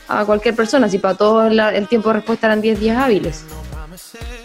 a 0.10 0.26
cualquier 0.26 0.54
persona, 0.54 0.90
si 0.90 1.00
para 1.00 1.16
todos 1.16 1.52
la- 1.54 1.74
el 1.74 1.88
tiempo 1.88 2.10
de 2.10 2.16
respuesta 2.16 2.48
eran 2.48 2.60
10 2.62 2.78
días 2.78 2.98
hábiles. 2.98 3.46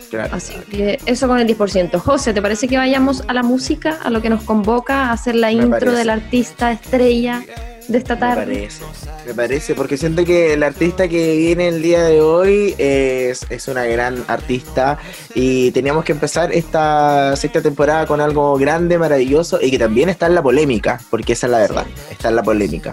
Claro. 0.08 0.34
Así 0.34 0.54
que 0.70 0.98
eso 1.04 1.26
con 1.28 1.38
el 1.38 1.46
10%. 1.46 1.98
José, 1.98 2.32
¿te 2.32 2.40
parece 2.40 2.66
que 2.68 2.78
vayamos 2.78 3.24
a 3.28 3.34
la 3.34 3.42
música, 3.42 3.98
a 4.02 4.08
lo 4.08 4.22
que 4.22 4.30
nos 4.30 4.42
convoca, 4.42 5.06
a 5.06 5.12
hacer 5.12 5.34
la 5.34 5.48
Me 5.48 5.54
intro 5.54 5.70
parece. 5.70 5.96
del 5.96 6.10
artista 6.10 6.72
estrella 6.72 7.42
de 7.88 7.98
esta 7.98 8.14
Me 8.14 8.20
tarde? 8.20 8.44
parece, 8.46 8.82
me 9.26 9.34
parece, 9.34 9.74
porque 9.74 9.96
siento 9.96 10.24
que 10.24 10.52
el 10.52 10.62
artista 10.62 11.08
que 11.08 11.36
viene 11.36 11.68
el 11.68 11.82
día 11.82 12.02
de 12.04 12.20
hoy 12.20 12.74
es, 12.78 13.46
es 13.50 13.66
una 13.66 13.84
gran 13.84 14.24
artista 14.28 14.98
y 15.34 15.70
teníamos 15.72 16.04
que 16.04 16.12
empezar 16.12 16.52
esta 16.52 17.34
sexta 17.36 17.62
temporada 17.62 18.06
con 18.06 18.20
algo 18.20 18.56
grande, 18.58 18.98
maravilloso 18.98 19.58
y 19.60 19.70
que 19.70 19.78
también 19.78 20.08
está 20.08 20.26
en 20.26 20.34
la 20.34 20.42
polémica, 20.42 21.00
porque 21.10 21.32
esa 21.32 21.46
es 21.46 21.50
la 21.50 21.58
verdad, 21.58 21.86
está 22.10 22.28
en 22.28 22.36
la 22.36 22.42
polémica, 22.42 22.92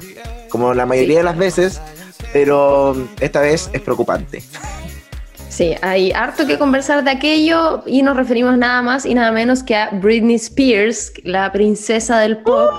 como 0.50 0.74
la 0.74 0.86
mayoría 0.86 1.18
de 1.20 1.24
las 1.24 1.38
veces, 1.38 1.82
pero 2.34 2.96
esta 3.20 3.42
vez 3.42 3.70
es 3.74 3.82
preocupante. 3.82 4.44
Sí, 5.50 5.74
hay 5.82 6.12
harto 6.12 6.46
que 6.46 6.58
conversar 6.58 7.06
de 7.06 7.12
aquello 7.12 7.82
y 7.86 8.02
nos 8.02 8.18
referimos 8.18 8.58
nada 8.58 8.82
más 8.82 9.06
y 9.06 9.14
nada 9.14 9.32
menos 9.32 9.64
que 9.64 9.74
a 9.74 9.90
Britney 9.90 10.36
Spears, 10.36 11.14
la 11.24 11.50
princesa 11.54 12.20
del 12.20 12.40
pop, 12.40 12.72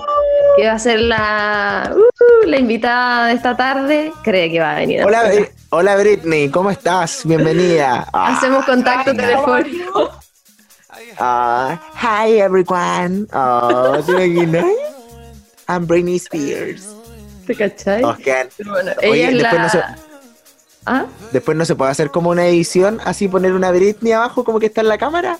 que 0.57 0.67
va 0.67 0.73
a 0.73 0.79
ser 0.79 1.01
la, 1.01 1.93
uh, 1.95 2.47
la 2.47 2.57
invitada 2.59 3.27
de 3.29 3.35
esta 3.35 3.57
tarde. 3.57 4.13
Cree 4.25 4.51
que 4.51 4.61
va 4.61 4.73
a 4.73 4.75
venir. 4.77 5.05
Hola, 5.05 5.33
eh, 5.33 5.53
hola 5.71 5.97
Britney, 5.97 6.49
¿cómo 6.51 6.71
estás? 6.71 7.23
Bienvenida. 7.25 8.07
Ah, 8.13 8.37
Hacemos 8.37 8.65
contacto 8.65 9.15
telefónico. 9.15 10.11
ah, 11.19 11.79
hi 12.01 12.39
everyone. 12.41 13.27
Oh. 13.33 14.03
I'm 15.69 15.87
Britney 15.87 16.17
Spears. 16.17 16.87
¿Te 17.47 17.55
cachai? 17.55 18.03
Bueno, 18.03 18.93
Oye, 18.99 19.29
ella 19.29 19.29
es 19.29 19.35
después 19.35 19.53
la... 19.55 19.63
no 19.63 19.69
se- 19.69 19.85
¿Ah? 20.89 21.05
Después 21.33 21.57
no 21.57 21.65
se 21.65 21.75
puede 21.75 21.91
hacer 21.91 22.11
como 22.13 22.31
una 22.31 22.47
edición, 22.47 23.01
así 23.05 23.27
poner 23.27 23.53
una 23.55 23.73
Britney 23.73 24.13
abajo 24.13 24.45
como 24.45 24.61
que 24.61 24.67
está 24.67 24.81
en 24.83 24.89
la 24.89 24.99
cámara. 24.99 25.39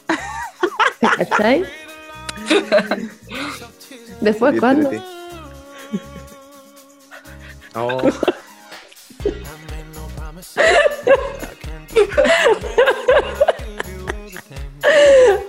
¿Te 1.01 1.07
cachai? 1.25 1.65
¿Después 4.21 4.59
cuándo? 4.59 4.91
Espérate. 4.91 5.17
Oh. 7.75 8.11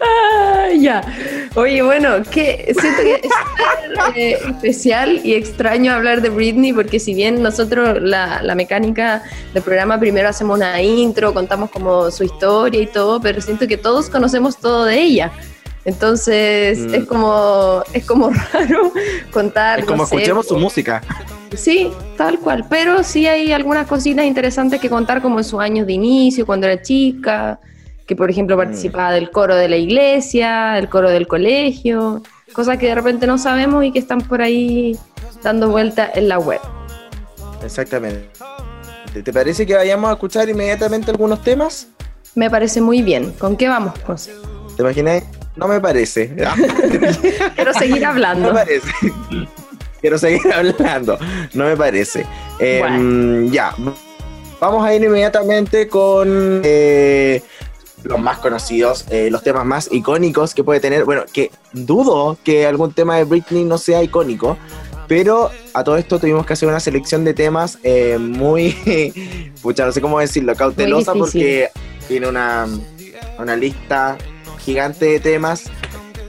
Ah, 0.02 0.70
ya. 0.78 1.02
Oye, 1.56 1.82
bueno, 1.82 2.24
que 2.32 2.74
siento 2.80 3.02
que 3.02 3.16
es 3.16 4.16
eh, 4.16 4.38
especial 4.50 5.22
y 5.24 5.34
extraño 5.34 5.94
hablar 5.94 6.22
de 6.22 6.30
Britney 6.30 6.74
porque 6.74 7.00
si 7.00 7.14
bien 7.14 7.42
nosotros 7.42 8.02
la, 8.02 8.42
la 8.42 8.56
mecánica 8.56 9.24
del 9.54 9.64
programa 9.64 10.00
primero 10.00 10.30
hacemos 10.30 10.58
una 10.58 10.82
intro, 10.82 11.34
contamos 11.34 11.70
como 11.70 12.12
su 12.12 12.24
historia 12.24 12.82
y 12.82 12.88
todo, 12.88 13.22
pero 13.22 13.42
siento 13.42 13.68
que 13.68 13.78
todos 13.78 14.10
conocemos 14.10 14.58
todo 14.58 14.86
de 14.86 15.02
ella. 15.02 15.32
Entonces 15.88 16.80
Mm. 16.80 16.94
es 16.96 17.06
como 17.06 17.82
es 17.94 18.06
como 18.06 18.30
raro 18.54 18.92
contar. 19.32 19.80
Es 19.80 19.86
como 19.86 20.04
no 20.04 20.06
sé, 20.06 20.16
escuchemos 20.16 20.46
su 20.46 20.58
música. 20.58 21.02
Sí, 21.56 21.90
tal 22.18 22.40
cual. 22.40 22.66
Pero 22.70 23.04
sí 23.06 23.26
hay 23.26 23.54
algunas 23.54 23.88
cositas 23.88 24.26
interesantes 24.26 24.82
que 24.82 24.90
contar, 24.90 25.22
como 25.22 25.38
en 25.40 25.46
sus 25.46 25.62
años 25.62 25.88
de 25.88 25.94
inicio, 25.94 26.46
cuando 26.46 26.68
era 26.68 26.82
chica, 26.82 27.58
que 28.06 28.18
por 28.18 28.30
ejemplo 28.30 28.58
participaba 28.58 29.12
del 29.14 29.32
coro 29.32 29.56
de 29.56 29.70
la 29.70 29.78
iglesia, 29.78 30.78
el 30.78 30.90
coro 30.90 31.10
del 31.10 31.26
colegio, 31.26 32.22
cosas 32.52 32.78
que 32.78 32.88
de 32.88 32.96
repente 32.96 33.26
no 33.26 33.38
sabemos 33.38 33.86
y 33.86 33.94
que 33.94 34.00
están 34.00 34.20
por 34.20 34.42
ahí 34.42 34.98
dando 35.42 35.70
vuelta 35.70 36.12
en 36.14 36.28
la 36.28 36.38
web. 36.38 36.60
Exactamente. 37.64 38.30
¿Te 39.24 39.32
parece 39.32 39.66
que 39.66 39.74
vayamos 39.74 40.10
a 40.10 40.14
escuchar 40.14 40.50
inmediatamente 40.50 41.12
algunos 41.12 41.42
temas? 41.42 41.88
Me 42.36 42.50
parece 42.50 42.82
muy 42.82 43.02
bien. 43.02 43.32
¿Con 43.40 43.56
qué 43.56 43.70
vamos, 43.70 43.94
José? 44.06 44.34
¿Te 44.76 44.84
imaginas? 44.84 45.24
No 45.58 45.68
me 45.68 45.80
parece. 45.80 46.34
Quiero 47.56 47.74
seguir 47.74 48.02
No 48.02 48.10
hablando. 48.10 48.48
me 48.54 48.60
parece. 48.60 48.88
Quiero 50.02 50.18
seguir 50.18 50.42
hablando. 50.54 51.18
No 51.54 51.66
me 51.66 51.76
parece. 51.76 52.26
Eh, 52.60 52.78
Bueno. 52.80 53.52
Ya. 53.52 53.74
Vamos 54.60 54.86
a 54.86 54.94
ir 54.94 55.04
inmediatamente 55.04 55.88
con 55.88 56.62
eh, 56.64 57.44
los 58.04 58.20
más 58.20 58.40
conocidos, 58.40 59.06
eh, 59.12 59.30
los 59.30 59.44
temas 59.44 59.66
más 59.66 59.88
icónicos 59.92 60.54
que 60.56 60.64
puede 60.64 60.80
tener. 60.80 61.06
Bueno, 61.06 61.24
que 61.32 61.52
dudo 61.74 62.38
que 62.44 62.66
algún 62.66 62.92
tema 62.94 63.18
de 63.18 63.24
Britney 63.24 63.64
no 63.64 63.78
sea 63.78 64.02
icónico. 64.04 64.58
Pero 65.08 65.52
a 65.74 65.84
todo 65.86 65.96
esto 65.96 66.20
tuvimos 66.20 66.46
que 66.46 66.52
hacer 66.54 66.68
una 66.68 66.82
selección 66.82 67.24
de 67.24 67.34
temas 67.34 67.78
eh, 67.84 68.18
muy, 68.20 68.76
pucha, 69.62 69.86
no 69.86 69.92
sé 69.94 70.02
cómo 70.02 70.20
decirlo, 70.20 70.54
cautelosa 70.54 71.14
porque 71.14 71.70
tiene 72.10 72.28
una, 72.28 72.68
una 73.40 73.56
lista 73.56 74.18
gigante 74.68 75.06
de 75.06 75.22
temas 75.22 75.72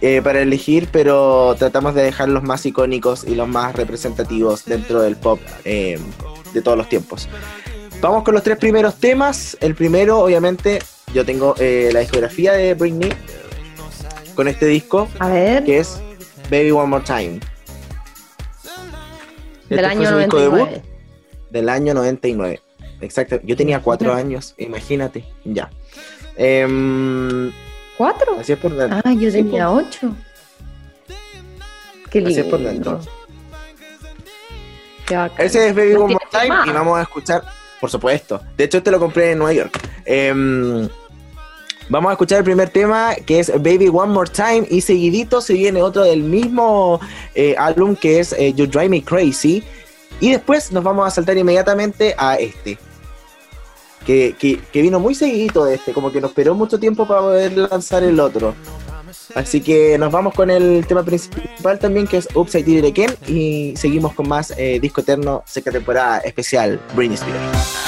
eh, 0.01 0.23
para 0.23 0.41
elegir, 0.41 0.87
pero 0.93 1.57
tratamos 1.59 1.93
de 1.97 2.05
dejar 2.05 2.29
los 2.29 2.45
más 2.45 2.65
icónicos 2.65 3.25
y 3.25 3.35
los 3.35 3.49
más 3.49 3.75
representativos 3.75 4.65
dentro 4.65 5.03
del 5.03 5.17
pop 5.17 5.41
eh, 5.65 5.99
de 6.55 6.63
todos 6.63 6.79
los 6.79 6.89
tiempos. 6.89 7.29
Vamos 8.01 8.23
con 8.23 8.35
los 8.35 8.45
tres 8.45 8.57
primeros 8.57 8.95
temas. 8.95 9.57
El 9.61 9.75
primero, 9.75 10.21
obviamente, 10.21 10.79
yo 11.13 11.25
tengo 11.25 11.57
eh, 11.59 11.91
la 11.93 11.99
discografía 11.99 12.53
de 12.53 12.75
Britney 12.75 13.13
con 14.37 14.47
este 14.47 14.67
disco, 14.67 15.09
A 15.19 15.31
ver, 15.31 15.65
que 15.65 15.79
es 15.79 16.01
Baby 16.49 16.71
One 16.71 16.87
More 16.87 17.05
Time. 17.05 17.41
del 19.69 19.79
Este 19.81 19.85
año 19.85 20.11
su 20.11 20.17
disco 20.17 20.39
debut 20.39 20.59
99. 20.59 20.83
del 21.51 21.69
año 21.69 21.93
99. 21.95 22.61
Exacto. 23.01 23.41
Yo 23.43 23.57
tenía 23.57 23.81
cuatro 23.81 24.15
años, 24.15 24.55
imagínate. 24.59 25.25
Ya. 25.45 25.71
Em, 26.37 27.51
¿Cuatro? 27.99 28.39
así 28.41 28.53
es 28.53 28.59
por 28.59 28.75
dentro. 28.75 29.01
Ah, 29.05 29.13
yo 29.13 29.31
Sí, 29.31 29.37
tenía 29.39 29.67
po. 29.67 29.75
ocho. 29.75 30.15
Qué 32.11 32.21
Así 32.21 32.29
lindo. 32.35 32.49
por 32.51 32.61
dentro. 32.61 33.01
Qué 35.07 35.17
bacán. 35.17 35.47
Ese 35.47 35.69
es 35.69 35.75
Baby 35.75 35.95
One 35.95 36.15
More 36.15 36.27
Time 36.31 36.49
más. 36.49 36.67
y 36.67 36.71
vamos 36.71 36.99
a 36.99 37.03
escuchar, 37.03 37.43
por 37.81 37.91
supuesto. 37.91 38.41
De 38.57 38.65
hecho, 38.65 38.79
este 38.79 38.91
lo 38.91 38.99
compré 38.99 39.33
en 39.33 39.39
Nueva 39.39 39.53
York. 39.53 39.79
Em, 40.05 40.89
vamos 41.89 42.11
a 42.11 42.13
escuchar 42.13 42.39
el 42.39 42.45
primer 42.45 42.71
tema 42.71 43.15
que 43.27 43.41
es 43.41 43.51
Baby 43.53 43.89
One 43.93 44.13
More 44.13 44.31
Time 44.31 44.67
y 44.71 44.81
seguidito 44.81 45.41
se 45.41 45.55
viene 45.55 45.83
otro 45.83 46.05
del 46.05 46.23
mismo 46.23 47.01
eh, 47.35 47.55
álbum 47.59 47.97
que 47.97 48.21
es 48.21 48.33
eh, 48.35 48.53
You 48.55 48.67
Drive 48.67 48.89
Me 48.91 49.03
Crazy. 49.03 49.63
Y 50.21 50.31
después 50.33 50.73
nos 50.73 50.83
vamos 50.85 51.07
a 51.07 51.11
saltar 51.11 51.37
inmediatamente 51.39 52.15
a 52.19 52.37
este. 52.37 52.79
Que, 54.09 54.35
que- 54.39 54.59
que 54.73 54.81
vino 54.81 54.99
muy 54.99 55.15
seguidito 55.15 55.67
este, 55.67 55.93
como 55.93 56.11
que 56.11 56.19
nos 56.19 56.31
esperó 56.31 56.55
mucho 56.55 56.81
tiempo 56.81 57.07
para 57.07 57.21
poder 57.21 57.53
lanzar 57.59 58.03
el 58.03 58.19
otro. 58.21 58.55
Así 59.35 59.61
que 59.61 59.99
nos 59.99 60.11
vamos 60.11 60.33
con 60.35 60.49
el 60.51 60.87
tema 60.87 61.03
principal 61.03 61.79
también, 61.79 62.07
que 62.07 62.17
es 62.17 62.27
Upside 62.35 62.67
It 62.67 62.85
Again. 62.87 63.15
Y 63.27 63.75
seguimos 63.77 64.15
con 64.15 64.27
más 64.27 64.55
eh, 64.57 64.79
Disco 64.81 65.03
Eterno, 65.03 65.43
seca 65.47 65.71
temporada 65.71 66.21
especial, 66.21 66.81
Britney 66.97 67.17
Spears. 67.17 67.88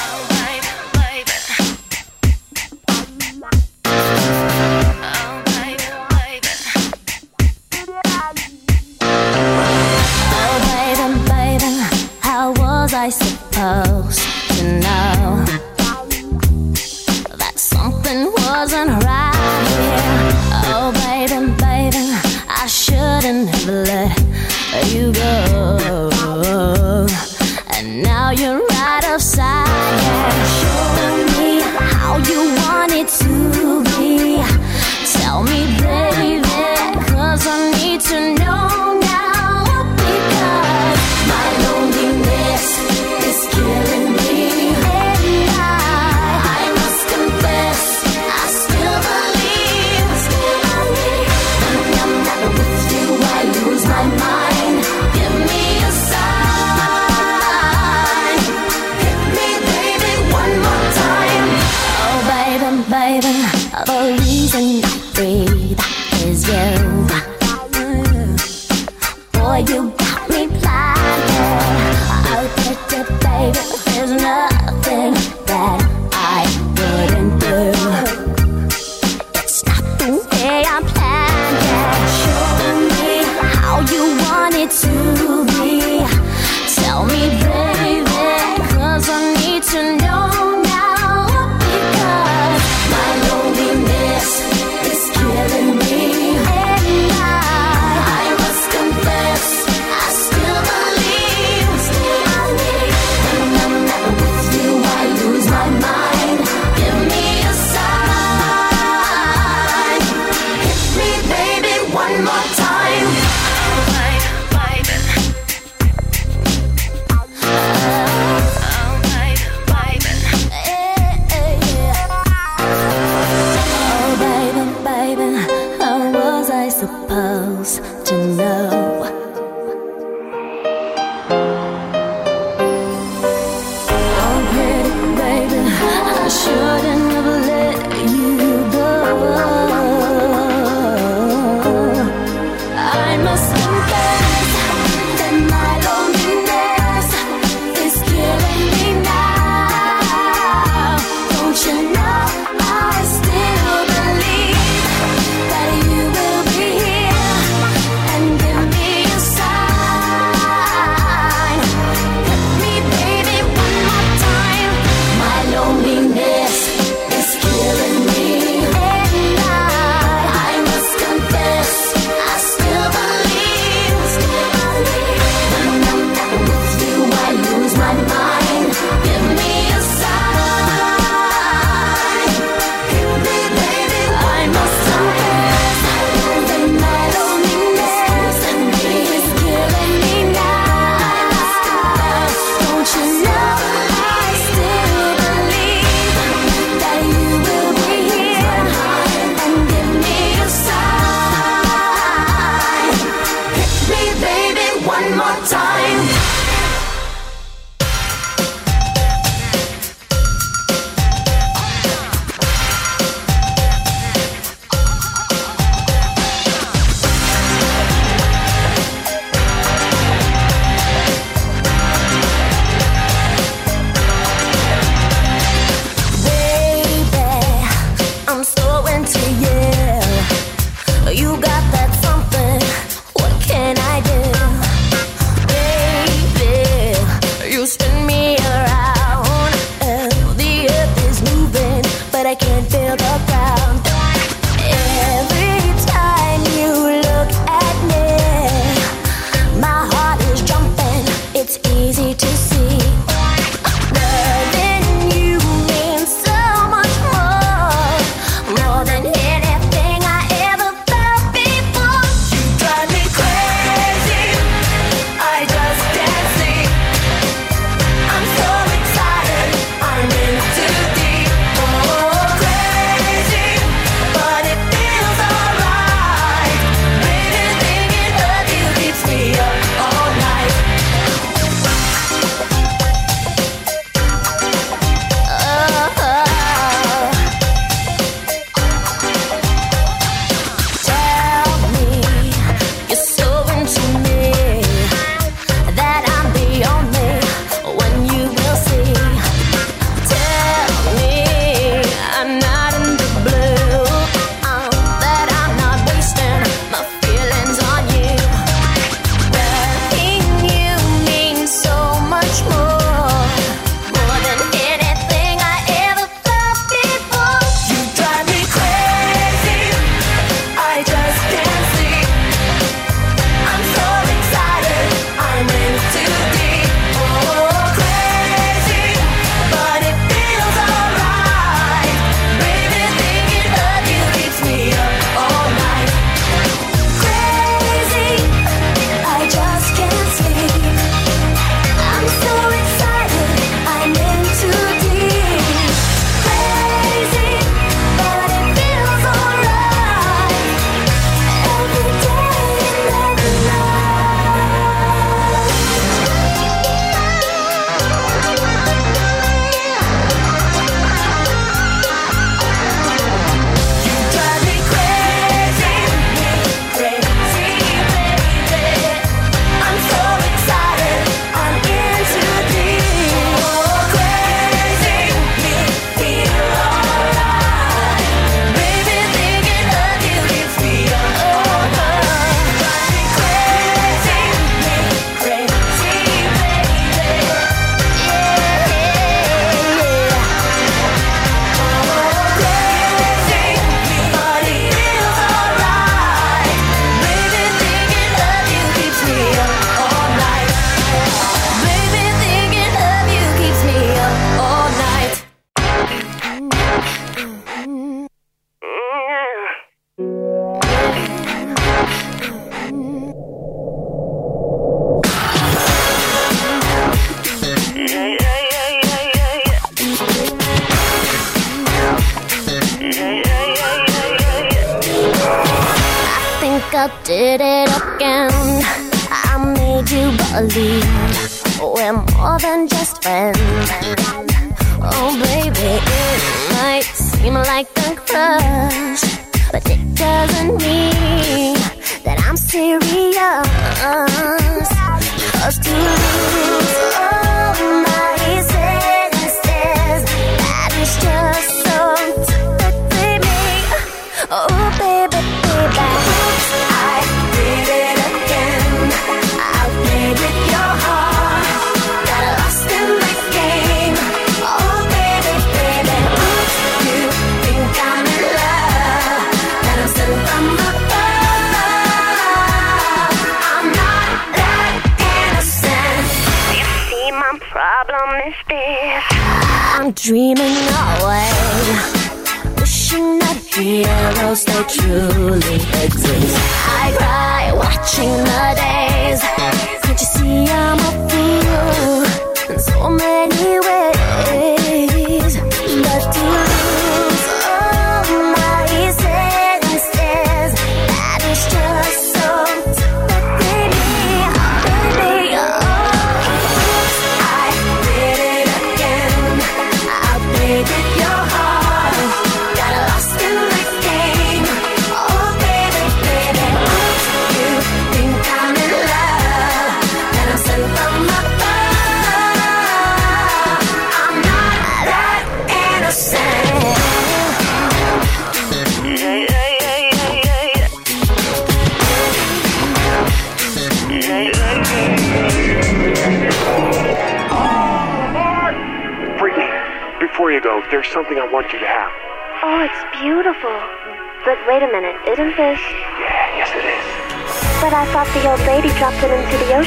Made 430.40 430.56
you 430.56 430.79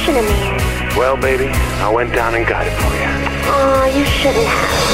it 0.08 0.16
into 0.16 0.22
the 0.22 0.24
ocean 0.24 0.24
in 0.24 0.26
the 0.26 0.32
end. 0.32 0.98
Well, 0.98 1.18
baby, 1.18 1.48
I 1.48 1.90
went 1.90 2.14
down 2.14 2.36
and 2.36 2.46
got 2.46 2.68
it 2.68 2.74
for 2.74 2.94
you. 2.96 3.10
Oh, 3.46 3.86
you 3.86 4.06
shouldn't 4.06 4.46
have. 4.46 4.93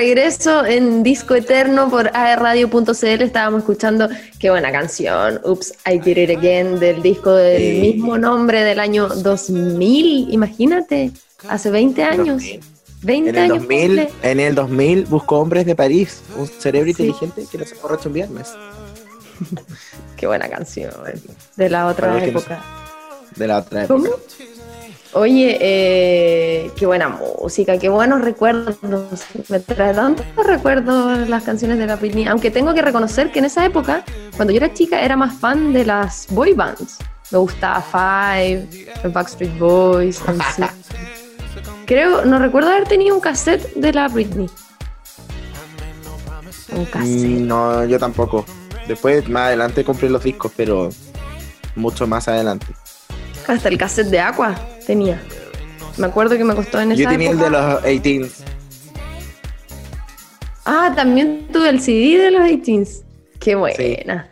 Regreso 0.00 0.64
en 0.64 1.02
Disco 1.02 1.34
Eterno 1.34 1.90
por 1.90 2.10
aerradio.cl. 2.16 3.22
Estábamos 3.22 3.60
escuchando 3.60 4.08
qué 4.38 4.48
buena 4.48 4.72
canción, 4.72 5.38
Oops, 5.44 5.74
I 5.84 5.98
Did 5.98 6.16
It 6.16 6.38
Again, 6.38 6.78
del 6.78 7.02
disco 7.02 7.32
del 7.34 7.60
Sí. 7.60 7.80
mismo 7.82 8.16
nombre 8.16 8.64
del 8.64 8.80
año 8.80 9.08
2000. 9.08 10.32
Imagínate, 10.32 11.10
hace 11.50 11.70
20 11.70 12.02
años. 12.02 12.42
20 13.02 13.28
En 13.30 13.36
el, 13.36 13.42
años. 13.42 13.58
2000, 13.58 13.86
cumple. 14.06 14.30
en 14.30 14.40
el 14.40 14.54
2000 14.54 15.04
buscó 15.04 15.38
hombres 15.38 15.66
de 15.66 15.74
París, 15.74 16.22
un 16.38 16.46
cerebro 16.48 16.86
Sí. 16.86 17.02
inteligente 17.02 17.44
que 17.52 17.58
no 17.58 17.64
se 17.66 17.74
borracha 17.74 18.08
un 18.08 18.14
viernes. 18.14 18.48
Qué 20.16 20.26
buena 20.26 20.48
canción. 20.48 20.92
De 21.56 21.68
la 21.68 21.86
otra 21.86 22.12
no 22.12 22.18
época. 22.18 22.62
De 23.36 23.46
la 23.46 23.58
otra 23.58 23.84
época. 23.84 24.00
¿Cómo? 24.02 24.16
Oye, 25.12 25.58
eh, 25.60 26.70
qué 26.76 26.86
buena 26.86 27.08
música, 27.08 27.78
qué 27.78 27.88
buenos 27.88 28.20
recuerdos. 28.20 28.76
Me 29.48 29.58
trae 29.58 29.92
tantos 29.92 30.24
recuerdos 30.46 31.28
las 31.28 31.42
canciones 31.42 31.78
de 31.78 31.86
la 31.86 31.96
Britney. 31.96 32.26
Aunque 32.28 32.50
tengo 32.52 32.74
que 32.74 32.82
reconocer 32.82 33.32
que 33.32 33.40
en 33.40 33.46
esa 33.46 33.64
época, 33.64 34.04
cuando 34.36 34.52
yo 34.52 34.58
era 34.58 34.72
chica, 34.72 35.02
era 35.02 35.16
más 35.16 35.34
fan 35.34 35.72
de 35.72 35.84
las 35.84 36.26
boy 36.30 36.52
bands. 36.54 36.98
Me 37.32 37.38
gustaba 37.38 37.80
Five, 37.82 38.68
los 39.02 39.12
Backstreet 39.12 39.58
Boys. 39.58 40.20
Creo, 41.86 42.24
no 42.24 42.38
recuerdo 42.38 42.70
haber 42.70 42.86
tenido 42.86 43.14
un 43.16 43.20
cassette 43.20 43.74
de 43.74 43.92
la 43.92 44.06
Britney. 44.06 44.48
Un 46.72 46.84
cassette. 46.84 47.40
Mm, 47.40 47.46
No, 47.48 47.84
yo 47.84 47.98
tampoco. 47.98 48.44
Después, 48.86 49.28
más 49.28 49.48
adelante 49.48 49.84
compré 49.84 50.08
los 50.08 50.22
discos, 50.22 50.52
pero 50.56 50.88
mucho 51.74 52.06
más 52.06 52.28
adelante. 52.28 52.66
Hasta 53.48 53.68
el 53.68 53.78
cassette 53.78 54.08
de 54.08 54.20
Aqua 54.20 54.54
tenía. 54.86 55.20
Me 55.96 56.06
acuerdo 56.06 56.36
que 56.38 56.44
me 56.44 56.54
costó 56.54 56.80
en 56.80 56.92
esa 56.92 57.02
Yo 57.02 57.08
tenía 57.08 57.30
el 57.30 57.38
época. 57.40 57.80
de 57.82 57.90
los 57.90 58.02
18. 58.02 58.32
Ah, 60.64 60.92
también 60.94 61.48
tuve 61.52 61.68
el 61.70 61.80
CD 61.80 62.18
de 62.18 62.30
los 62.30 62.42
18s. 62.42 63.02
Qué 63.38 63.54
buena. 63.54 64.28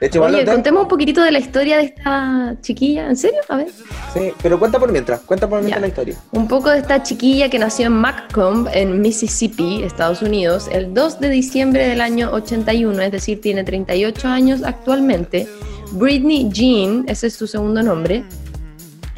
De 0.00 0.06
hecho, 0.06 0.16
igual 0.18 0.34
Oye, 0.34 0.44
tengo. 0.44 0.54
contemos 0.56 0.82
un 0.84 0.88
poquitito 0.88 1.20
de 1.22 1.30
la 1.30 1.38
historia 1.40 1.76
de 1.76 1.84
esta 1.84 2.54
chiquilla. 2.62 3.06
¿En 3.08 3.16
serio? 3.16 3.40
A 3.48 3.56
ver. 3.58 3.68
Sí, 4.14 4.32
pero 4.42 4.58
cuenta 4.58 4.78
por 4.78 4.90
mientras, 4.92 5.20
cuenta 5.20 5.46
por 5.48 5.58
mientras 5.60 5.76
Ya. 5.78 5.80
la 5.82 5.88
historia. 5.88 6.16
Un 6.32 6.48
poco 6.48 6.70
de 6.70 6.78
esta 6.78 7.02
chiquilla 7.02 7.50
que 7.50 7.58
nació 7.58 7.86
en 7.86 7.92
Macomb, 7.94 8.68
en 8.72 9.00
Mississippi, 9.02 9.82
Estados 9.82 10.22
Unidos, 10.22 10.68
el 10.72 10.94
2 10.94 11.20
de 11.20 11.28
diciembre 11.28 11.86
del 11.86 12.00
año 12.00 12.30
81, 12.32 13.02
es 13.02 13.12
decir, 13.12 13.40
tiene 13.42 13.62
38 13.62 14.26
años 14.28 14.62
actualmente. 14.64 15.46
Britney 15.92 16.48
Jean, 16.50 17.04
ese 17.06 17.26
es 17.26 17.34
su 17.34 17.46
segundo 17.46 17.82
nombre, 17.82 18.24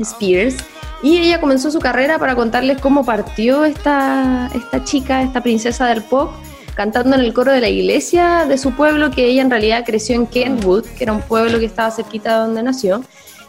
Spears, 0.02 0.56
y 1.02 1.18
ella 1.18 1.40
comenzó 1.40 1.70
su 1.70 1.80
carrera 1.80 2.18
para 2.18 2.34
contarles 2.36 2.80
cómo 2.80 3.04
partió 3.04 3.64
esta, 3.64 4.50
esta 4.54 4.84
chica, 4.84 5.22
esta 5.22 5.42
princesa 5.42 5.86
del 5.86 6.02
pop, 6.02 6.30
cantando 6.74 7.16
en 7.16 7.22
el 7.22 7.34
coro 7.34 7.52
de 7.52 7.60
la 7.60 7.68
iglesia 7.68 8.46
de 8.48 8.56
su 8.56 8.72
pueblo, 8.72 9.10
que 9.10 9.26
ella 9.26 9.42
en 9.42 9.50
realidad 9.50 9.84
creció 9.84 10.14
en 10.14 10.26
Kentwood, 10.26 10.84
que 10.84 11.04
era 11.04 11.12
un 11.12 11.22
pueblo 11.22 11.58
que 11.58 11.66
estaba 11.66 11.90
cerquita 11.90 12.34
de 12.34 12.46
donde 12.46 12.62
nació, 12.62 13.02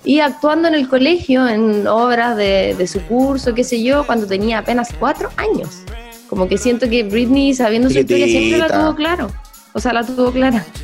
y 0.03 0.19
actuando 0.19 0.67
en 0.67 0.75
el 0.75 0.89
colegio, 0.89 1.47
en 1.47 1.87
obras 1.87 2.35
de, 2.35 2.75
de 2.77 2.87
su 2.87 3.01
curso, 3.03 3.53
qué 3.53 3.63
sé 3.63 3.81
yo, 3.81 4.05
cuando 4.05 4.27
tenía 4.27 4.57
apenas 4.59 4.89
cuatro 4.99 5.29
años. 5.37 5.83
Como 6.27 6.47
que 6.47 6.57
siento 6.57 6.89
que 6.89 7.03
Britney, 7.03 7.53
sabiendo 7.53 7.89
su 7.89 7.99
historia, 7.99 8.25
siempre 8.25 8.57
Chiquitita. 8.57 8.79
tuvo 8.81 8.95
claro. 8.95 9.31
O 9.73 9.79
sea, 9.79 9.93
la 9.93 10.03
tuvo 10.03 10.31
clara. 10.31 10.65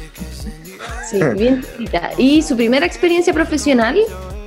Sí, 1.09 1.19
bien 1.35 1.63
chiquita. 1.63 2.11
Y 2.19 2.43
su 2.43 2.55
primera 2.55 2.85
experiencia 2.85 3.33
profesional, 3.33 3.97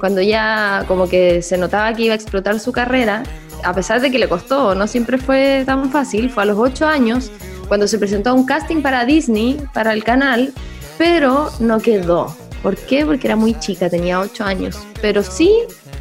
cuando 0.03 0.21
ya 0.21 0.85
como 0.88 1.09
que 1.09 1.43
se 1.43 1.57
notaba 1.57 1.95
que 1.95 2.03
iba 2.03 2.12
a 2.12 2.17
explotar 2.17 2.59
su 2.59 2.73
carrera, 2.73 3.23
a 3.62 3.73
pesar 3.73 4.01
de 4.01 4.11
que 4.11 4.19
le 4.19 4.29
costó, 4.29 4.75
no 4.75 4.88
siempre 4.88 5.17
fue 5.17 5.62
tan 5.65 5.93
fácil, 5.93 6.29
fue 6.29 6.43
a 6.43 6.47
los 6.47 6.59
ocho 6.59 6.88
años, 6.88 7.31
cuando 7.69 7.87
se 7.87 8.01
presentó 8.01 8.31
a 8.31 8.33
un 8.33 8.45
casting 8.45 8.83
para 8.83 9.05
Disney, 9.05 9.61
para 9.73 9.93
el 9.93 10.03
canal, 10.03 10.53
pero 10.99 11.53
no 11.61 11.79
quedó. 11.79 12.35
¿Por 12.65 12.77
qué? 12.77 13.07
Porque 13.07 13.29
era 13.29 13.37
muy 13.37 13.57
chica, 13.61 13.88
tenía 13.88 14.19
ocho 14.19 14.43
años. 14.43 14.77
Pero 15.01 15.23
sí 15.23 15.53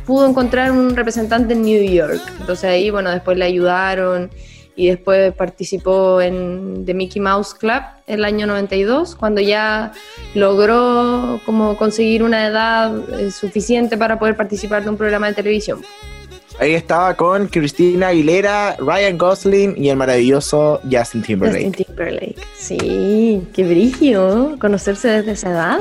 pudo 0.08 0.28
encontrar 0.28 0.72
un 0.72 0.96
representante 0.96 1.54
en 1.54 1.62
New 1.62 1.84
York. 1.84 2.24
Entonces 2.40 2.72
ahí, 2.72 2.90
bueno, 2.90 3.12
después 3.12 3.38
le 3.38 3.46
ayudaron 3.46 4.32
y 4.76 4.88
después 4.88 5.34
participó 5.34 6.22
en 6.22 6.86
The 6.86 6.94
Mickey 6.94 7.22
Mouse 7.22 7.54
Club 7.54 7.82
el 8.08 8.26
año 8.26 8.48
92, 8.48 9.16
cuando 9.16 9.42
ya 9.42 9.92
logró 10.34 11.40
como 11.46 11.78
conseguir 11.78 12.24
una 12.24 12.48
edad 12.48 12.94
eh, 13.20 13.32
suficiente 13.32 13.98
para 13.98 14.18
poder 14.20 14.36
participar 14.36 14.84
de 14.84 14.90
un 14.90 14.98
programa 14.98 15.28
de 15.28 15.34
televisión. 15.34 15.82
Ahí 16.60 16.74
estaba 16.74 17.16
con 17.16 17.48
Cristina 17.48 18.10
Aguilera, 18.10 18.76
Ryan 18.78 19.18
Gosling 19.18 19.76
y 19.78 19.90
el 19.90 19.98
maravilloso 19.98 20.80
Justin 20.90 21.24
Timberlake. 21.24 21.66
Justin 21.66 21.86
Timberlake. 21.86 22.42
Sí, 22.56 23.48
qué 23.54 23.64
brillo 23.64 24.58
conocerse 24.60 25.08
desde 25.08 25.32
esa 25.32 25.50
edad. 25.50 25.80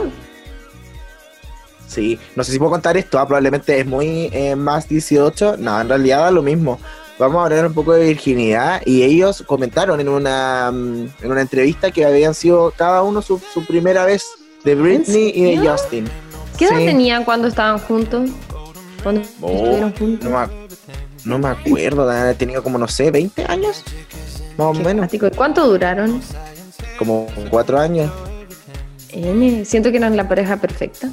Sí, 1.86 2.18
no 2.36 2.44
sé 2.44 2.52
si 2.52 2.58
puedo 2.58 2.70
contar 2.70 2.96
esto, 2.96 3.18
ah, 3.18 3.26
probablemente 3.26 3.78
es 3.78 3.84
muy 3.84 4.30
eh, 4.32 4.54
más 4.54 4.88
18. 4.88 5.56
No, 5.58 5.80
en 5.80 5.88
realidad 5.88 6.20
da 6.20 6.30
lo 6.30 6.40
mismo. 6.40 6.78
Vamos 7.20 7.42
a 7.42 7.44
hablar 7.44 7.66
un 7.66 7.74
poco 7.74 7.92
de 7.92 8.06
virginidad 8.06 8.80
y 8.86 9.02
ellos 9.02 9.44
comentaron 9.46 10.00
en 10.00 10.08
una, 10.08 10.70
mm, 10.72 11.08
en 11.22 11.30
una 11.30 11.42
entrevista 11.42 11.90
que 11.90 12.06
habían 12.06 12.32
sido 12.32 12.72
cada 12.74 13.02
uno 13.02 13.20
su, 13.20 13.38
su 13.52 13.62
primera 13.66 14.06
vez 14.06 14.24
de 14.64 14.74
Britney 14.74 15.30
y 15.34 15.56
de? 15.56 15.68
Justin. 15.68 16.08
¿Qué 16.56 16.64
edad 16.64 16.78
Sí. 16.78 16.86
tenían 16.86 17.24
cuando 17.24 17.46
estaban 17.48 17.78
juntos? 17.78 18.30
Cuando 19.02 19.20
Oh, 19.42 19.52
estuvieron 19.54 19.92
juntos. 19.94 20.30
no, 20.30 20.38
me, 20.40 20.46
no 21.26 21.38
me 21.38 21.48
acuerdo, 21.48 22.10
haber 22.10 22.36
tenido 22.36 22.62
como, 22.62 22.78
no 22.78 22.88
sé, 22.88 23.10
20 23.10 23.44
años, 23.44 23.84
más 24.56 24.68
o 24.68 24.72
menos, 24.72 25.02
cuático. 25.02 25.26
¿Y 25.26 25.30
¿Cuánto 25.32 25.68
duraron? 25.68 26.22
como 26.98 27.26
4 27.50 27.78
años. 27.78 28.10
N, 29.12 29.64
siento 29.66 29.90
que 29.90 29.98
eran 29.98 30.16
la 30.16 30.26
pareja 30.26 30.56
perfecta. 30.56 31.10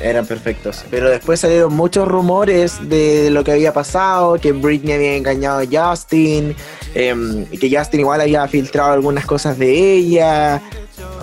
Eran 0.00 0.26
perfectos. 0.26 0.84
Pero 0.90 1.08
después 1.08 1.40
salieron 1.40 1.72
muchos 1.72 2.06
rumores 2.08 2.78
de 2.88 3.30
lo 3.30 3.44
que 3.44 3.52
había 3.52 3.72
pasado, 3.72 4.38
que 4.38 4.52
Britney 4.52 4.94
había 4.94 5.16
engañado 5.16 5.60
a 5.60 5.64
Justin, 5.64 6.54
em, 6.94 7.46
que 7.46 7.74
Justin 7.74 8.00
igual 8.00 8.20
había 8.20 8.46
filtrado 8.48 8.92
algunas 8.92 9.24
cosas 9.24 9.58
de 9.58 9.72
ella. 9.72 10.62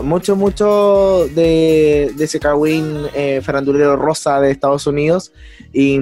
Mucho, 0.02 0.36
mucho 0.36 1.28
de, 1.36 2.12
de 2.16 2.24
ese 2.24 2.40
cagüín 2.40 3.06
eh, 3.14 3.42
farandulero 3.44 3.96
rosa 3.98 4.40
de 4.40 4.52
Estados 4.52 4.88
Unidos. 4.88 5.32
Y, 5.74 6.00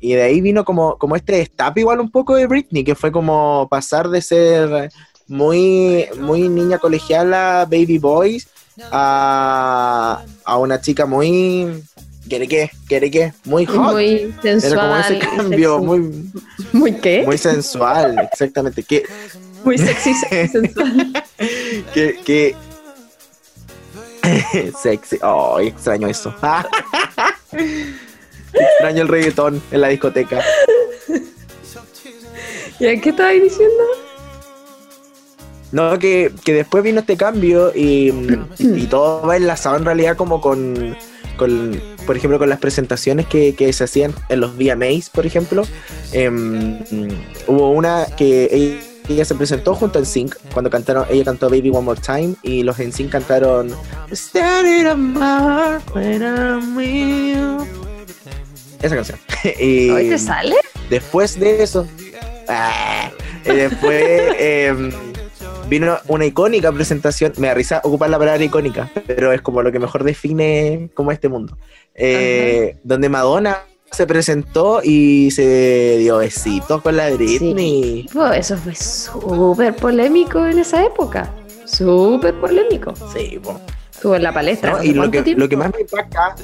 y 0.00 0.12
de 0.14 0.22
ahí 0.22 0.40
vino 0.40 0.64
como, 0.64 0.96
como 0.98 1.16
este 1.16 1.36
destape 1.36 1.80
igual 1.80 2.00
un 2.00 2.10
poco 2.10 2.36
de 2.36 2.46
Britney, 2.46 2.84
que 2.84 2.94
fue 2.94 3.10
como 3.10 3.66
pasar 3.70 4.08
de 4.08 4.22
ser 4.22 4.90
muy, 5.26 6.06
muy 6.18 6.48
niña 6.48 6.78
colegiala, 6.78 7.66
baby 7.70 7.98
boys, 7.98 8.48
a, 8.90 10.22
a 10.44 10.58
una 10.58 10.80
chica 10.80 11.06
muy... 11.06 11.82
¿Quiere 12.30 12.46
qué? 12.46 12.70
¿Quiere 12.86 13.10
qué? 13.10 13.32
Muy 13.44 13.66
hot. 13.66 13.92
Muy 13.92 14.06
Era 14.14 14.30
como 14.30 14.42
sensual. 14.42 15.04
ese 15.04 15.18
cambio, 15.18 15.74
sexy. 15.74 15.86
muy, 15.86 16.30
¿Muy 16.72 16.92
qué? 16.92 17.22
muy 17.26 17.36
sensual, 17.36 18.28
exactamente. 18.32 18.84
Que, 18.84 19.02
Muy 19.64 19.76
sexy, 19.76 20.14
sexy, 20.14 20.48
sensual. 20.52 21.24
que, 21.92 22.20
que... 22.24 22.54
Sexy. 24.80 25.18
Oh, 25.22 25.58
extraño 25.58 26.06
eso. 26.06 26.32
extraño 28.52 29.02
el 29.02 29.08
reggaetón 29.08 29.60
en 29.72 29.80
la 29.80 29.88
discoteca. 29.88 30.40
¿Y 32.78 33.00
qué 33.00 33.10
estabas 33.10 33.34
diciendo? 33.42 33.82
No, 35.72 35.98
que, 35.98 36.32
que 36.44 36.54
después 36.54 36.84
vino 36.84 37.00
este 37.00 37.16
cambio 37.16 37.72
y, 37.74 38.12
y 38.58 38.86
todo 38.86 39.26
va 39.26 39.36
enlazado 39.36 39.78
en 39.78 39.84
realidad 39.84 40.16
como 40.16 40.40
con, 40.40 40.96
con 41.40 41.80
por 42.06 42.16
ejemplo, 42.16 42.38
con 42.38 42.50
las 42.50 42.58
presentaciones 42.58 43.26
que, 43.26 43.54
que 43.54 43.72
se 43.72 43.84
hacían 43.84 44.12
en 44.28 44.40
los 44.40 44.56
VMAs, 44.56 45.08
por 45.08 45.24
ejemplo. 45.24 45.62
Em, 46.12 46.78
hubo 47.46 47.70
una 47.70 48.06
que 48.16 48.48
ella, 48.52 48.80
ella 49.08 49.24
se 49.24 49.34
presentó 49.34 49.74
junto 49.74 49.98
a 49.98 50.02
NSYNC 50.02 50.36
cuando 50.52 50.70
cantaron, 50.70 51.06
ella 51.08 51.24
cantó 51.24 51.48
Baby 51.48 51.70
One 51.70 51.82
More 51.82 52.00
Time 52.00 52.34
y 52.42 52.62
los 52.62 52.78
NSYNC 52.78 53.10
cantaron 53.10 53.74
Standing 54.12 54.86
on 54.86 55.12
my 55.14 55.20
heart 55.20 55.94
when 55.94 56.22
I'm 56.22 56.76
with 56.76 57.36
you". 57.36 57.66
Esa 58.82 58.96
canción. 58.96 59.18
y, 59.58 59.88
¿Hoy 59.88 60.08
te 60.10 60.18
sale? 60.18 60.56
Después 60.90 61.40
de 61.40 61.62
eso, 61.62 61.86
ah, 62.48 63.10
y 63.46 63.50
después 63.50 64.34
em, 64.38 64.90
vino 65.70 65.96
una 66.08 66.26
icónica 66.26 66.70
presentación. 66.72 67.32
Me 67.38 67.46
da 67.46 67.54
risa 67.54 67.80
ocupar 67.84 68.10
la 68.10 68.18
palabra 68.18 68.42
icónica, 68.42 68.90
pero 69.06 69.32
es 69.32 69.40
como 69.40 69.62
lo 69.62 69.70
que 69.72 69.78
mejor 69.78 70.04
define 70.04 70.90
como 70.94 71.12
este 71.12 71.28
mundo. 71.28 71.56
Eh, 71.94 72.76
donde 72.82 73.08
Madonna 73.08 73.60
se 73.90 74.06
presentó 74.06 74.80
y 74.82 75.30
se 75.30 75.96
dio 75.98 76.18
besitos 76.18 76.82
con 76.82 76.96
la 76.96 77.10
Britney. 77.10 78.06
Pues 78.12 78.38
eso 78.50 78.56
fue 78.56 78.74
súper 78.74 79.74
polémico 79.76 80.44
en 80.44 80.58
esa 80.58 80.84
época. 80.84 81.32
Súper 81.64 82.34
polémico. 82.34 82.92
Sí, 83.12 83.38
po. 83.42 83.60
Estuvo 83.92 84.16
en 84.16 84.22
la 84.24 84.32
palestra. 84.32 84.72
¿no? 84.72 84.76
¿hace 84.78 84.88
Y 84.88 84.94
lo 84.94 85.10
que, 85.10 85.22
tiempo? 85.22 85.40
lo 85.40 85.48
que 85.48 85.56
más 85.56 85.72
me 85.72 85.82
impacta 85.82 86.34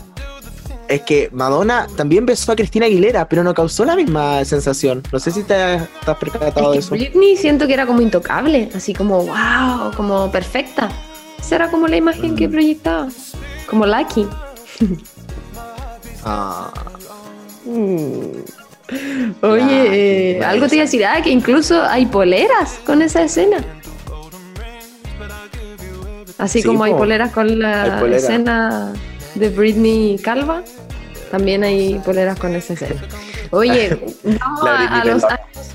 es 0.89 1.01
que 1.03 1.29
Madonna 1.33 1.87
también 1.97 2.25
besó 2.27 2.53
a 2.53 2.57
Cristina 2.57 2.87
Aguilera, 2.87 3.29
pero 3.29 3.43
no 3.43 3.53
causó 3.55 3.85
la 3.85 3.97
misma 3.97 4.45
sensación. 4.45 5.03
No 5.13 5.19
sé 5.19 5.31
si 5.31 5.43
te 5.43 5.55
has, 5.55 5.89
te 6.05 6.11
has 6.11 6.17
percatado 6.19 6.73
de 6.73 6.79
Es 6.79 6.85
eso. 6.87 6.95
que 6.95 7.01
Britney 7.01 7.37
siento 7.37 7.67
que 7.67 7.75
era 7.75 7.87
como 7.87 8.01
intocable, 8.01 8.71
así 8.75 8.93
como 8.95 9.25
wow, 9.25 9.93
como 9.97 10.31
perfecta. 10.31 10.89
Esa 11.39 11.57
era 11.57 11.71
como 11.71 11.87
la 11.89 11.97
imagen 11.97 12.33
Mm. 12.33 12.37
que 12.37 12.49
proyectaba. 12.49 13.09
Como 13.69 13.87
Lucky. 13.87 14.27
Ah, 16.25 16.73
Oye, 19.43 19.61
Ya, 19.61 19.85
eh, 19.95 20.41
algo 20.45 20.69
te 20.69 20.77
iba 20.77 20.83
a 20.83 20.87
decir, 20.87 21.05
ah, 21.05 21.21
que 21.23 21.31
incluso 21.31 21.83
hay 21.83 22.07
poleras 22.07 22.79
con 22.87 23.03
esa 23.03 23.23
escena. 23.23 23.59
Así 26.39 26.61
Sí, 26.63 26.69
como 26.69 26.85
hay 26.85 26.93
po. 26.93 26.99
poleras 26.99 27.33
con 27.33 27.59
la 27.59 27.97
polera. 27.99 28.17
escena 28.19 28.93
de 29.39 29.49
Britney 29.51 30.19
Calva, 30.19 30.63
también 31.31 31.65
hay 31.65 31.99
poleras 32.05 32.39
con 32.39 32.55
esa 32.55 32.75
escena. 32.75 33.03
Oye, 33.51 33.99
vamos 34.25 34.61
a, 34.65 35.05
los 35.05 35.25
años 35.25 35.75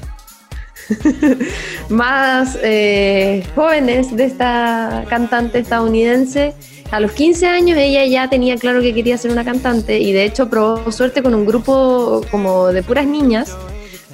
más 1.89 2.57
eh, 2.61 3.43
jóvenes 3.55 4.15
de 4.15 4.25
esta 4.25 5.05
cantante 5.09 5.59
estadounidense. 5.59 6.53
A 6.91 6.99
los 6.99 7.11
15 7.13 7.47
años 7.47 7.77
ella 7.77 8.05
ya 8.05 8.29
tenía 8.29 8.57
claro 8.57 8.81
que 8.81 8.93
quería 8.93 9.17
ser 9.17 9.31
una 9.31 9.45
cantante 9.45 9.99
y 9.99 10.11
de 10.11 10.25
hecho 10.25 10.49
probó 10.49 10.91
suerte 10.91 11.23
con 11.23 11.33
un 11.33 11.45
grupo 11.45 12.21
como 12.29 12.67
de 12.67 12.83
puras 12.83 13.05
niñas, 13.05 13.55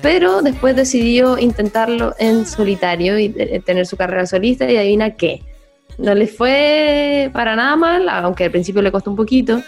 pero 0.01 0.43
después 0.43 0.75
decidió 0.75 1.39
intentarlo 1.39 2.13
en 2.19 2.45
solitario 2.45 3.17
y 3.17 3.33
eh, 3.35 3.61
tener 3.65 3.87
su 3.87 3.97
carrera 3.97 4.27
solista 4.27 4.69
y 4.69 4.77
adivina 4.77 5.15
qué. 5.15 5.41
No 5.97 6.13
le 6.13 6.27
fue 6.27 7.29
para 7.33 7.55
nada 7.55 7.75
mal, 7.75 8.07
aunque 8.09 8.45
al 8.45 8.51
principio 8.51 8.81
le 8.81 8.91
costó 8.91 9.09
un 9.09 9.15
poquito, 9.15 9.61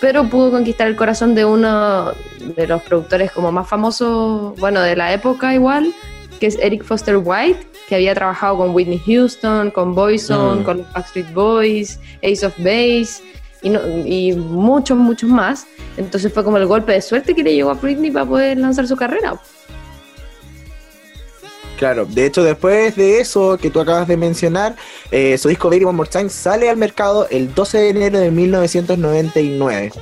pero 0.00 0.24
pudo 0.28 0.50
conquistar 0.50 0.88
el 0.88 0.96
corazón 0.96 1.34
de 1.34 1.44
uno 1.44 2.12
de 2.56 2.66
los 2.66 2.82
productores 2.82 3.30
como 3.30 3.52
más 3.52 3.68
famosos, 3.68 4.58
bueno, 4.58 4.80
de 4.80 4.96
la 4.96 5.12
época 5.12 5.54
igual, 5.54 5.92
que 6.40 6.48
es 6.48 6.58
Eric 6.60 6.82
Foster 6.84 7.16
White, 7.22 7.66
que 7.88 7.94
había 7.94 8.14
trabajado 8.14 8.56
con 8.58 8.74
Whitney 8.74 8.98
Houston, 9.06 9.70
con 9.70 9.94
Boyzone, 9.94 10.62
Mm. 10.62 10.64
con 10.64 10.78
los 10.78 10.92
Backstreet 10.92 11.32
Boys, 11.32 12.00
Ace 12.22 12.44
of 12.44 12.54
Base 12.58 13.22
y, 13.62 13.70
no- 13.70 13.80
y 14.04 14.32
muchos, 14.34 14.98
muchos 14.98 15.30
más. 15.30 15.66
Entonces 15.96 16.32
fue 16.32 16.42
como 16.44 16.56
el 16.58 16.66
golpe 16.66 16.92
de 16.92 17.00
suerte 17.00 17.32
que 17.34 17.42
le 17.44 17.54
llegó 17.54 17.70
a 17.70 17.74
Britney 17.74 18.10
para 18.10 18.26
poder 18.26 18.58
lanzar 18.58 18.86
su 18.88 18.96
carrera. 18.96 19.34
Claro, 21.76 22.06
de 22.06 22.26
hecho 22.26 22.42
después 22.42 22.96
de 22.96 23.20
eso 23.20 23.58
que 23.58 23.70
tú 23.70 23.80
acabas 23.80 24.08
de 24.08 24.16
mencionar, 24.16 24.76
eh, 25.10 25.36
su 25.36 25.48
disco 25.48 25.68
Baby 25.68 25.84
One 25.84 25.96
More 25.96 26.08
Time 26.08 26.30
sale 26.30 26.70
al 26.70 26.76
mercado 26.76 27.28
el 27.30 27.54
12 27.54 27.78
de 27.78 27.88
enero 27.90 28.18
de 28.18 28.30
1999. 28.30 29.92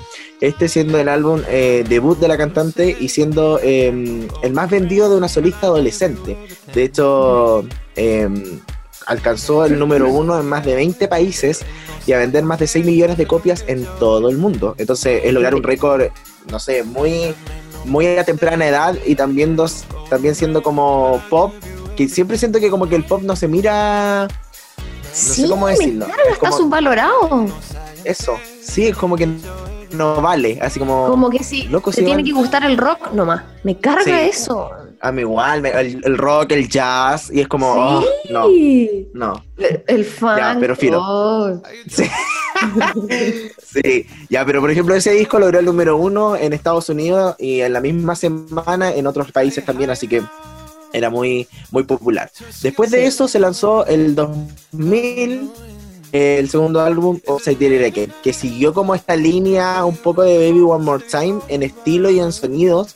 Este 0.40 0.68
siendo 0.68 0.98
el 0.98 1.08
álbum 1.08 1.42
eh, 1.48 1.84
debut 1.88 2.18
de 2.18 2.28
la 2.28 2.36
cantante 2.36 2.96
y 2.98 3.08
siendo 3.08 3.58
eh, 3.62 4.28
el 4.42 4.52
más 4.52 4.70
vendido 4.70 5.08
de 5.10 5.16
una 5.16 5.28
solista 5.28 5.66
adolescente. 5.66 6.36
De 6.72 6.84
hecho, 6.84 7.64
eh, 7.96 8.28
alcanzó 9.06 9.64
el 9.64 9.78
número 9.78 10.08
uno 10.08 10.38
en 10.38 10.46
más 10.46 10.64
de 10.64 10.74
20 10.74 11.08
países 11.08 11.62
y 12.06 12.12
a 12.12 12.18
vender 12.18 12.44
más 12.44 12.58
de 12.58 12.66
6 12.66 12.84
millones 12.84 13.16
de 13.16 13.26
copias 13.26 13.64
en 13.66 13.86
todo 13.98 14.28
el 14.28 14.36
mundo. 14.36 14.74
Entonces 14.78 15.22
es 15.24 15.32
lograr 15.32 15.54
un 15.54 15.62
récord, 15.62 16.02
no 16.50 16.58
sé, 16.58 16.82
muy 16.82 17.34
muy 17.84 18.06
a 18.06 18.24
temprana 18.24 18.66
edad 18.66 18.96
y 19.06 19.14
también 19.14 19.56
dos, 19.56 19.84
también 20.10 20.34
siendo 20.34 20.62
como 20.62 21.20
pop, 21.30 21.52
que 21.96 22.08
siempre 22.08 22.38
siento 22.38 22.60
que 22.60 22.70
como 22.70 22.88
que 22.88 22.96
el 22.96 23.04
pop 23.04 23.22
no 23.22 23.36
se 23.36 23.46
mira 23.48 24.28
sí, 25.12 25.42
sé 25.42 25.48
cómo 25.48 25.66
decirlo. 25.68 26.06
carga, 26.06 26.22
Es 26.26 26.32
está 26.34 26.50
como- 26.50 26.62
subvalorado. 26.62 27.46
Eso, 28.04 28.36
sí, 28.62 28.88
es 28.88 28.96
como 28.96 29.16
que 29.16 29.28
no 29.92 30.20
vale, 30.20 30.58
así 30.60 30.78
como... 30.80 31.06
Como 31.06 31.30
que 31.30 31.42
sí, 31.44 31.64
Loco, 31.68 31.90
te 31.90 31.98
tiene 32.02 32.16
van- 32.16 32.24
que 32.24 32.32
gustar 32.32 32.64
el 32.64 32.76
rock 32.76 33.12
nomás. 33.12 33.42
Me 33.62 33.78
carga 33.78 34.02
Sí. 34.04 34.10
eso. 34.10 34.70
A 35.06 35.12
mí 35.12 35.20
igual, 35.20 35.66
el, 35.66 36.00
el 36.02 36.16
rock, 36.16 36.52
el 36.52 36.66
jazz, 36.66 37.30
y 37.30 37.40
es 37.40 37.46
como... 37.48 37.66
oh, 37.72 38.04
no, 38.30 38.46
Sí. 38.48 39.08
no. 39.12 39.44
El, 39.58 39.84
el 39.86 40.04
funk. 40.04 40.38
Ya, 40.38 40.56
pero 40.58 40.74
filo. 40.74 40.98
oh. 41.02 41.62
Sí. 41.86 42.04
sí, 43.62 44.06
ya, 44.30 44.44
pero 44.44 44.60
por 44.60 44.70
ejemplo 44.70 44.94
ese 44.94 45.12
disco 45.12 45.38
logró 45.38 45.58
el 45.58 45.64
número 45.66 45.96
uno 45.96 46.36
en 46.36 46.52
Estados 46.52 46.88
Unidos 46.88 47.36
y 47.38 47.60
en 47.60 47.72
la 47.72 47.80
misma 47.80 48.16
semana 48.16 48.92
en 48.94 49.06
otros 49.06 49.30
países 49.32 49.64
también, 49.64 49.90
así 49.90 50.08
que 50.08 50.22
era 50.92 51.10
muy, 51.10 51.46
muy 51.70 51.82
popular. 51.82 52.30
Después 52.62 52.90
de 52.90 53.00
Sí. 53.00 53.04
eso 53.04 53.28
se 53.28 53.40
lanzó 53.40 53.84
el 53.86 54.14
2000 54.14 55.50
eh, 56.12 56.36
el 56.38 56.48
segundo 56.48 56.80
álbum, 56.80 57.18
Upside 57.26 57.84
Again, 57.86 58.12
que 58.22 58.32
siguió 58.32 58.72
como 58.72 58.94
esta 58.94 59.16
línea 59.16 59.84
un 59.84 59.96
poco 59.96 60.22
de 60.22 60.38
Baby 60.48 60.60
One 60.60 60.84
More 60.84 61.04
Time 61.10 61.40
en 61.48 61.64
estilo 61.64 62.08
y 62.08 62.20
en 62.20 62.30
sonidos. 62.32 62.94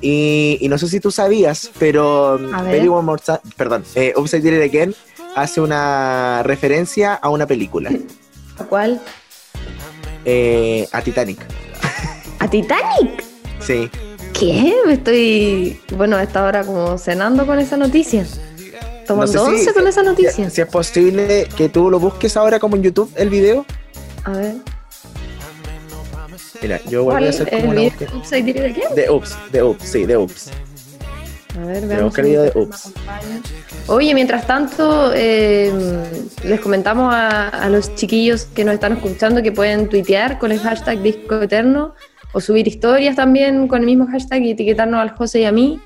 Y, 0.00 0.58
y 0.60 0.68
no 0.68 0.78
sé 0.78 0.88
si 0.88 1.00
tú 1.00 1.10
sabías, 1.10 1.70
pero 1.78 2.36
um. 2.36 2.50
Baby 2.52 2.88
One 2.88 3.02
More 3.02 3.20
Time, 3.24 3.40
perdón, 3.56 3.84
eh, 3.94 4.12
Upside 4.16 4.42
Down 4.48 4.62
Again 4.62 4.94
hace 5.34 5.60
una 5.60 6.42
referencia 6.44 7.14
a 7.14 7.28
una 7.30 7.46
película, 7.46 7.90
¿A 8.58 8.64
cuál? 8.64 9.00
eh, 10.24 10.86
a 10.92 11.02
Titanic. 11.02 11.40
¿A 12.38 12.48
Titanic? 12.48 13.24
Sí, 13.60 13.90
¿Qué? 14.32 14.72
Me 14.86 14.92
estoy, 14.94 15.80
bueno, 15.96 16.16
a 16.16 16.22
esta 16.22 16.44
hora 16.44 16.64
como 16.64 16.96
cenando 16.96 17.44
con 17.44 17.58
esa 17.58 17.76
noticia. 17.76 18.24
Tomando 19.06 19.32
No 19.32 19.46
sé 19.46 19.50
si- 19.50 19.60
once 19.62 19.72
con 19.74 19.88
esa 19.88 20.02
noticia. 20.04 20.48
si 20.50 20.60
es 20.60 20.68
posible 20.68 21.48
que 21.56 21.68
tú 21.68 21.90
lo 21.90 21.98
busques 21.98 22.36
ahora 22.36 22.60
como 22.60 22.76
en 22.76 22.82
YouTube, 22.84 23.10
el 23.16 23.30
video. 23.30 23.64
A 24.24 24.30
ver. 24.32 24.54
Mira, 26.62 26.80
yo 26.88 27.04
voy 27.04 27.24
a 27.24 27.28
hacer 27.28 27.48
¿El 27.52 27.60
como 27.60 27.72
una 27.72 27.82
búsqueda. 27.82 28.10
de 28.94 29.10
Ups, 29.10 29.36
de 29.52 29.62
Ups, 29.62 29.84
sí, 29.84 30.06
de 30.06 30.16
Ups. 30.16 30.50
A 31.56 31.64
ver, 31.64 31.86
veamos. 31.86 32.14
si 32.14 32.22
de 32.22 32.52
Ups. 32.54 32.92
Oye, 33.86 34.14
mientras 34.14 34.46
tanto, 34.46 35.12
eh, 35.14 35.72
les 36.44 36.60
comentamos 36.60 37.12
a, 37.12 37.48
a 37.48 37.68
los 37.68 37.94
chiquillos 37.94 38.44
que 38.44 38.64
nos 38.64 38.74
están 38.74 38.92
escuchando 38.92 39.42
que 39.42 39.50
pueden 39.50 39.88
tuitear 39.88 40.38
con 40.38 40.52
el 40.52 40.60
hashtag 40.60 41.02
Disco 41.02 41.40
Eterno 41.42 41.94
o 42.32 42.40
subir 42.40 42.68
historias 42.68 43.16
también 43.16 43.66
con 43.66 43.80
el 43.80 43.86
mismo 43.86 44.06
hashtag 44.06 44.42
y 44.42 44.50
etiquetarnos 44.52 45.00
al 45.00 45.10
José 45.16 45.40
y 45.40 45.44
a 45.44 45.52
mí. 45.52 45.80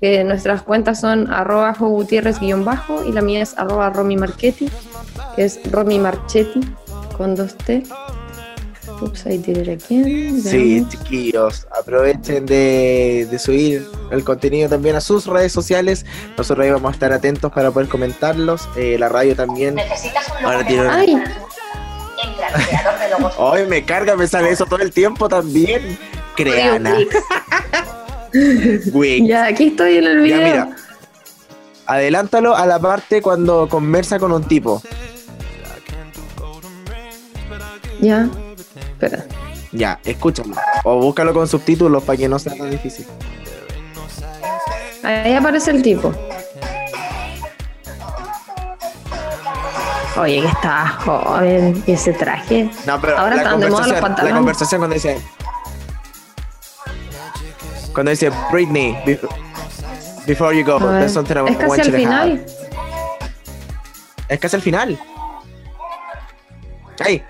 Que 0.00 0.22
nuestras 0.24 0.62
cuentas 0.62 1.00
son 1.00 1.32
arroba 1.32 1.74
bajo 1.78 3.04
y 3.06 3.12
la 3.12 3.22
mía 3.22 3.40
es 3.40 3.56
arroba 3.56 3.88
Romy 3.90 4.16
Marchetti, 4.16 4.68
que 5.36 5.44
es 5.44 5.60
Romy 5.70 5.98
Marchetti 5.98 6.60
con 7.16 7.34
dos 7.34 7.56
T. 7.56 7.84
Ups, 9.00 9.26
ahí 9.26 9.42
aquí. 9.72 10.40
Sí, 10.40 10.86
chiquillos, 10.88 11.66
aprovechen 11.78 12.46
de, 12.46 13.26
de 13.30 13.38
subir 13.38 13.86
el 14.10 14.24
contenido 14.24 14.68
también 14.68 14.96
a 14.96 15.00
sus 15.00 15.26
redes 15.26 15.52
sociales. 15.52 16.06
Nosotros 16.38 16.64
ahí 16.64 16.70
vamos 16.72 16.90
a 16.90 16.94
estar 16.94 17.12
atentos 17.12 17.52
para 17.52 17.70
poder 17.70 17.88
comentarlos. 17.88 18.68
Eh, 18.76 18.96
la 18.98 19.08
radio 19.08 19.34
también. 19.36 19.76
Ahora 20.44 20.66
tiene 20.66 20.82
una- 20.82 20.94
Ay, 20.94 21.16
Ay, 23.38 23.66
me 23.66 23.84
carga, 23.84 24.16
me 24.16 24.26
sale 24.26 24.50
eso 24.50 24.64
todo 24.66 24.80
el 24.80 24.92
tiempo 24.92 25.28
también. 25.28 25.98
Creana. 26.36 26.96
Ya, 29.24 29.44
aquí 29.46 29.68
estoy 29.68 29.98
en 29.98 30.04
el 30.04 30.20
video. 30.20 30.38
Ya, 30.40 30.44
mira. 30.44 30.76
Adelántalo 31.86 32.56
a 32.56 32.66
la 32.66 32.78
parte 32.80 33.22
cuando 33.22 33.68
conversa 33.68 34.18
con 34.18 34.32
un 34.32 34.42
tipo. 34.44 34.82
Ya. 38.00 38.28
Espera. 38.78 39.24
Ya, 39.72 39.98
escúchalo. 40.04 40.54
O 40.84 40.98
búscalo 41.00 41.32
con 41.34 41.48
subtítulos 41.48 42.02
para 42.04 42.16
que 42.16 42.28
no 42.28 42.38
sea 42.38 42.54
tan 42.56 42.70
difícil. 42.70 43.06
Ahí 45.02 45.34
aparece 45.34 45.70
el 45.72 45.82
tipo. 45.82 46.12
Oye, 50.16 50.40
que 50.42 50.46
está 50.46 50.86
joven. 51.04 51.82
Y 51.86 51.92
ese 51.92 52.12
traje. 52.12 52.70
No, 52.86 53.00
pero 53.00 53.18
Ahora 53.18 53.36
están 53.36 53.58
de 53.60 53.68
moda 53.68 53.86
los 53.86 53.88
conversación, 53.88 53.94
la 53.94 54.00
pantalones. 54.00 54.36
conversación 54.36 54.80
cuando 54.80 54.94
dice. 54.94 55.20
Cuando 57.92 58.10
dice 58.10 58.30
Britney, 58.50 58.96
be- 59.04 59.20
before 60.26 60.56
you 60.56 60.64
go, 60.64 60.78
ver, 60.78 60.98
there's 61.00 61.12
something 61.12 61.34
I 61.36 61.50
es 61.52 61.56
casi 61.56 61.80
al 61.80 61.88
have. 61.88 61.96
final. 61.98 62.46
Es 64.28 64.40
casi 64.40 64.56
al 64.56 64.62
final. 64.62 64.98
¡Ay! 67.04 67.22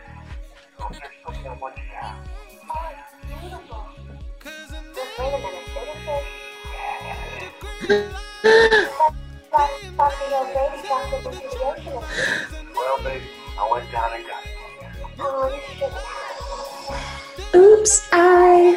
Oops, 17.54 18.02
I. 18.12 18.76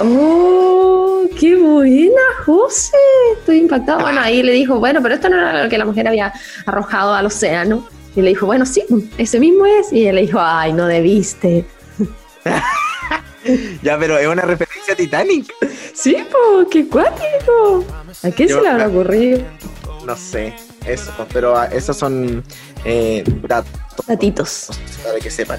¡Oh! 0.00 1.24
¡Qué 1.38 1.56
buena, 1.56 2.20
José! 2.44 2.96
Estoy 3.38 3.58
impactada. 3.58 4.02
Bueno, 4.02 4.20
ahí 4.20 4.42
le 4.42 4.52
dijo, 4.52 4.78
bueno, 4.78 5.02
pero 5.02 5.14
esto 5.14 5.28
no 5.28 5.36
era 5.36 5.64
lo 5.64 5.70
que 5.70 5.78
la 5.78 5.84
mujer 5.84 6.06
había 6.08 6.32
arrojado 6.66 7.14
al 7.14 7.26
océano. 7.26 7.88
Y 8.14 8.22
le 8.22 8.28
dijo, 8.30 8.46
bueno, 8.46 8.64
sí, 8.66 8.84
ese 9.18 9.40
mismo 9.40 9.66
es. 9.66 9.92
Y 9.92 10.02
ella 10.02 10.12
le 10.12 10.22
dijo, 10.22 10.38
ay, 10.40 10.72
no 10.72 10.86
debiste. 10.86 11.64
Ya, 13.80 13.96
pero 13.96 14.18
es 14.18 14.26
una 14.26 14.42
referencia 14.42 14.65
a 14.92 14.96
Titanic. 14.96 15.52
Sí, 15.94 16.16
po, 16.30 16.68
qué 16.70 16.86
cuático. 16.88 17.84
¿A 18.22 18.30
qué 18.30 18.46
Yo- 18.46 18.56
se 18.56 18.62
le 18.62 18.68
habrá 18.68 18.88
ocurrido? 18.88 19.40
No 20.04 20.16
sé, 20.16 20.54
eso, 20.86 21.10
pero 21.32 21.56
ah, 21.56 21.66
esos 21.66 21.96
son 21.96 22.44
eh, 22.84 23.24
datos 23.48 23.70
para 24.06 24.18
que 25.20 25.30
sepan. 25.30 25.58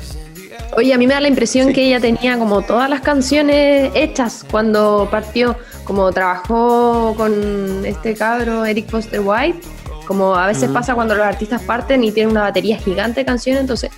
Oye, 0.76 0.94
a 0.94 0.98
mí 0.98 1.08
me 1.08 1.14
da 1.14 1.20
la 1.22 1.28
impresión 1.28 1.68
Sí. 1.68 1.74
que 1.74 1.88
ella 1.88 2.00
tenía 2.00 2.38
como 2.38 2.62
todas 2.62 2.90
las 2.90 3.02
canciones 3.02 3.92
hechas 3.96 4.46
cuando 4.50 5.08
partió, 5.10 5.56
como 5.86 6.12
trabajó 6.12 7.14
con 7.18 7.86
este 7.86 8.14
cabro 8.16 8.64
Eric 8.66 8.90
Foster 8.90 9.22
White, 9.24 9.60
como 10.06 10.36
a 10.36 10.48
veces 10.48 10.70
pasa 10.70 10.94
cuando 10.96 11.16
los 11.16 11.26
artistas 11.26 11.62
parten 11.64 12.04
y 12.04 12.12
tienen 12.12 12.32
una 12.32 12.42
batería 12.44 12.78
gigante 12.78 13.22
de 13.22 13.26
canciones, 13.26 13.62
entonces 13.62 13.90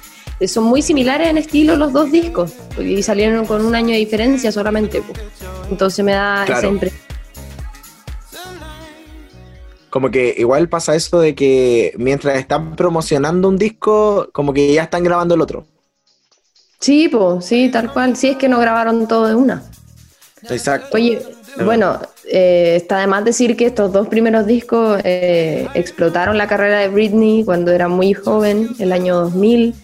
son 0.47 0.63
muy 0.63 0.81
similares 0.81 1.29
en 1.29 1.37
estilo 1.37 1.75
los 1.75 1.91
dos 1.91 2.11
discos 2.11 2.53
y 2.79 3.03
salieron 3.03 3.45
con 3.45 3.65
un 3.65 3.75
año 3.75 3.89
de 3.89 3.97
diferencia 3.97 4.51
solamente. 4.51 5.03
Entonces 5.69 6.03
me 6.05 6.13
da 6.13 6.45
esa 6.45 6.67
impresión. 6.67 7.09
Como 9.89 10.11
que 10.11 10.35
igual 10.37 10.69
pasa 10.69 10.95
eso 10.95 11.19
de 11.19 11.33
que 11.33 11.93
mientras 11.97 12.37
están 12.37 12.75
promocionando 12.75 13.47
un 13.47 13.57
disco, 13.57 14.29
como 14.31 14.53
que 14.53 14.71
ya 14.73 14.83
están 14.83 15.03
grabando 15.03 15.33
el 15.33 15.41
otro. 15.41 15.65
Sí, 16.79 17.09
pues, 17.09 17.45
sí, 17.45 17.69
tal 17.69 17.91
cual. 17.91 18.15
Sí, 18.15 18.29
es 18.29 18.37
que 18.37 18.47
no 18.47 18.59
grabaron 18.59 19.07
todo 19.07 19.27
de 19.27 19.35
una. 19.35 19.63
Exacto. 20.49 20.89
Oye, 20.93 21.21
bueno, 21.65 21.99
eh, 22.25 22.75
está 22.75 22.99
de 22.99 23.07
más 23.07 23.25
decir 23.25 23.57
que 23.57 23.65
estos 23.65 23.91
dos 23.91 24.07
primeros 24.07 24.45
discos 24.45 25.01
eh, 25.03 25.67
explotaron 25.73 26.37
la 26.37 26.47
carrera 26.47 26.79
de 26.79 26.87
Britney 26.87 27.43
cuando 27.43 27.71
era 27.71 27.87
muy 27.87 28.13
joven, 28.13 28.69
el 28.79 28.91
año 28.91 29.15
2000, 29.15 29.75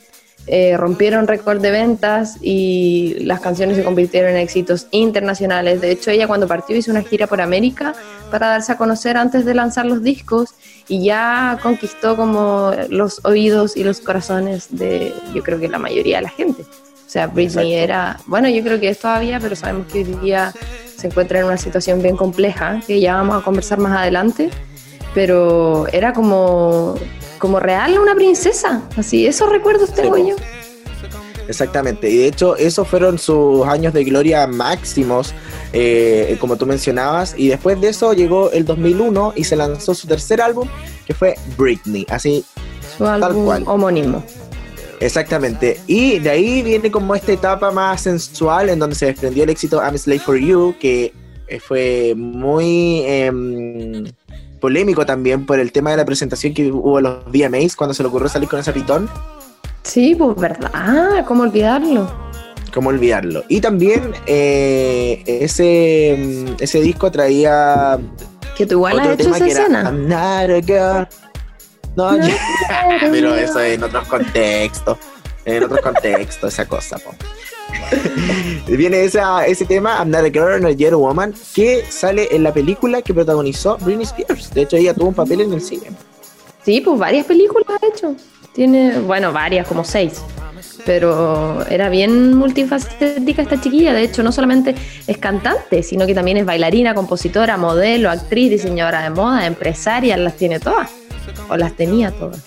eh, 0.47 0.77
rompieron 0.77 1.27
récord 1.27 1.59
de 1.59 1.71
ventas 1.71 2.37
y 2.41 3.15
las 3.21 3.39
canciones 3.39 3.77
se 3.77 3.83
convirtieron 3.83 4.31
en 4.31 4.37
éxitos 4.37 4.87
internacionales. 4.91 5.81
De 5.81 5.91
hecho, 5.91 6.11
ella 6.11 6.27
cuando 6.27 6.47
partió 6.47 6.75
hizo 6.75 6.91
una 6.91 7.01
gira 7.01 7.25
por 7.25 7.41
América 7.41 7.95
para 8.29 8.47
darse 8.49 8.71
a 8.71 8.77
conocer 8.77 9.17
antes 9.17 9.43
de 9.45 9.55
lanzar 9.55 9.85
los 9.85 10.03
discos 10.03 10.49
y 10.87 11.03
ya 11.03 11.57
conquistó 11.63 12.15
como 12.15 12.73
los 12.89 13.21
oídos 13.25 13.75
y 13.75 13.83
los 13.83 14.01
corazones 14.01 14.67
de 14.69 15.13
yo 15.33 15.41
creo 15.41 15.59
que 15.59 15.67
la 15.67 15.79
mayoría 15.79 16.17
de 16.17 16.23
la 16.23 16.29
gente. 16.29 16.61
O 16.61 17.09
sea, 17.09 17.27
Britney 17.27 17.73
Exacto. 17.73 17.83
era, 17.83 18.19
bueno, 18.27 18.49
yo 18.49 18.61
creo 18.63 18.79
que 18.79 18.89
es 18.89 18.99
todavía, 18.99 19.39
pero 19.39 19.55
sabemos 19.55 19.87
que 19.91 19.99
hoy 19.99 20.03
día 20.21 20.53
se 20.95 21.07
encuentra 21.07 21.39
en 21.39 21.45
una 21.45 21.57
situación 21.57 22.01
bien 22.01 22.17
compleja, 22.17 22.81
que 22.85 22.99
ya 22.99 23.15
vamos 23.15 23.41
a 23.41 23.43
conversar 23.43 23.77
más 23.79 23.97
adelante, 23.97 24.49
pero 25.13 25.87
era 25.91 26.13
como, 26.13 26.95
como 27.39 27.59
real 27.59 27.97
una 27.99 28.15
princesa, 28.15 28.81
así, 28.97 29.25
esos 29.27 29.49
recuerdos 29.49 29.93
tengo 29.93 30.15
po. 30.17 30.27
yo. 30.29 30.35
Exactamente, 31.47 32.09
y 32.09 32.17
de 32.17 32.27
hecho 32.27 32.55
esos 32.55 32.87
fueron 32.87 33.19
sus 33.19 33.67
años 33.67 33.93
de 33.93 34.03
gloria 34.03 34.47
máximos, 34.47 35.33
eh, 35.73 36.37
como 36.39 36.55
tú 36.57 36.65
mencionabas, 36.65 37.35
y 37.37 37.49
después 37.49 37.79
de 37.79 37.89
eso 37.89 38.13
llegó 38.13 38.49
el 38.51 38.65
2001 38.65 39.33
y 39.35 39.43
se 39.43 39.55
lanzó 39.55 39.93
su 39.93 40.07
tercer 40.07 40.41
álbum, 40.41 40.67
que 41.05 41.13
fue 41.13 41.35
Britney, 41.55 42.05
así 42.09 42.43
Su 42.97 43.05
álbum 43.05 43.45
cual. 43.45 43.63
homónimo. 43.67 44.23
exactamente. 44.99 45.79
Y 45.85 46.17
de 46.17 46.31
ahí 46.31 46.63
viene 46.63 46.89
como 46.89 47.13
esta 47.13 47.31
etapa 47.33 47.69
más 47.69 48.01
sensual 48.01 48.69
en 48.69 48.79
donde 48.79 48.95
se 48.95 49.05
desprendió 49.05 49.43
el 49.43 49.51
éxito 49.51 49.79
I'm 49.83 49.97
Slave 49.99 50.19
for 50.21 50.37
You, 50.37 50.73
que 50.79 51.13
eh, 51.47 51.59
fue 51.59 52.15
muy... 52.17 53.03
em, 53.05 54.05
polémico 54.59 55.05
también 55.05 55.45
por 55.45 55.59
el 55.59 55.71
tema 55.71 55.91
de 55.91 55.97
la 55.97 56.05
presentación 56.05 56.53
que 56.53 56.71
hubo 56.71 56.97
en 56.99 57.03
los 57.05 57.25
VMAs 57.25 57.75
cuando 57.75 57.93
se 57.93 58.03
le 58.03 58.09
ocurrió 58.09 58.29
salir 58.29 58.49
con 58.49 58.59
ese 58.59 58.71
pitón. 58.73 59.09
Sí, 59.83 60.15
pues 60.15 60.35
verdad, 60.37 61.25
¿cómo 61.27 61.43
olvidarlo? 61.43 62.11
¿Cómo 62.73 62.89
olvidarlo? 62.89 63.43
Y 63.47 63.61
también 63.61 64.13
eh, 64.25 65.23
ese, 65.25 66.15
mm, 66.17 66.61
ese 66.63 66.81
disco 66.81 67.09
traía 67.11 67.97
Que 68.57 68.65
tú 68.65 68.73
igual 68.75 68.99
has 68.99 69.19
hecho 69.19 69.29
esa 69.33 69.45
era 69.45 69.47
escena. 69.47 69.81
I'm 69.83 70.07
not 70.09 70.49
a 70.49 70.61
girl. 70.61 71.07
No, 71.95 72.11
No 72.17 72.27
yo- 72.27 72.35
pero 73.11 73.35
eso 73.35 73.61
en 73.61 73.83
otros 73.83 74.07
contextos. 74.07 74.97
En 75.45 75.63
otros 75.63 75.79
contextos, 75.81 76.53
esa 76.53 76.65
cosa, 76.65 76.97
po. 76.97 77.11
Viene 78.67 79.03
ese 79.03 79.65
tema, 79.65 79.97
I'm 79.99 80.09
not 80.09 80.25
a 80.25 80.29
girl, 80.29 80.61
not 80.61 80.81
a 80.81 80.97
woman, 80.97 81.33
que 81.53 81.83
sale 81.89 82.27
en 82.31 82.43
la 82.43 82.53
película 82.53 83.01
que 83.01 83.13
protagonizó 83.13 83.77
Britney 83.77 84.05
Spears. 84.05 84.53
De 84.53 84.63
hecho, 84.63 84.77
ella 84.77 84.93
tuvo 84.93 85.09
un 85.09 85.13
papel 85.13 85.41
en 85.41 85.53
el 85.53 85.61
cine. 85.61 85.91
Sí, 86.63 86.81
pues 86.81 86.99
varias 86.99 87.25
películas 87.25 87.67
ha 87.69 87.87
hecho. 87.87 88.15
Tiene, 88.53 88.99
bueno, 88.99 89.31
varias, 89.31 89.67
como 89.67 89.83
seis. 89.83 90.21
Pero 90.85 91.65
era 91.67 91.89
bien 91.89 92.35
multifacética 92.35 93.41
esta 93.41 93.59
chiquilla. 93.59 93.93
De 93.93 94.03
hecho, 94.03 94.23
no 94.23 94.31
solamente 94.31 94.75
es 95.07 95.17
cantante, 95.17 95.83
sino 95.83 96.05
que 96.05 96.13
también 96.13 96.37
es 96.37 96.45
bailarina, 96.45 96.93
compositora, 96.93 97.57
modelo, 97.57 98.09
actriz, 98.09 98.49
diseñadora 98.49 99.03
de 99.03 99.09
moda, 99.09 99.45
empresaria. 99.45 100.15
Las 100.17 100.37
tiene 100.37 100.59
todas. 100.59 100.91
O 101.49 101.57
las 101.57 101.73
tenía 101.75 102.11
todas. 102.11 102.43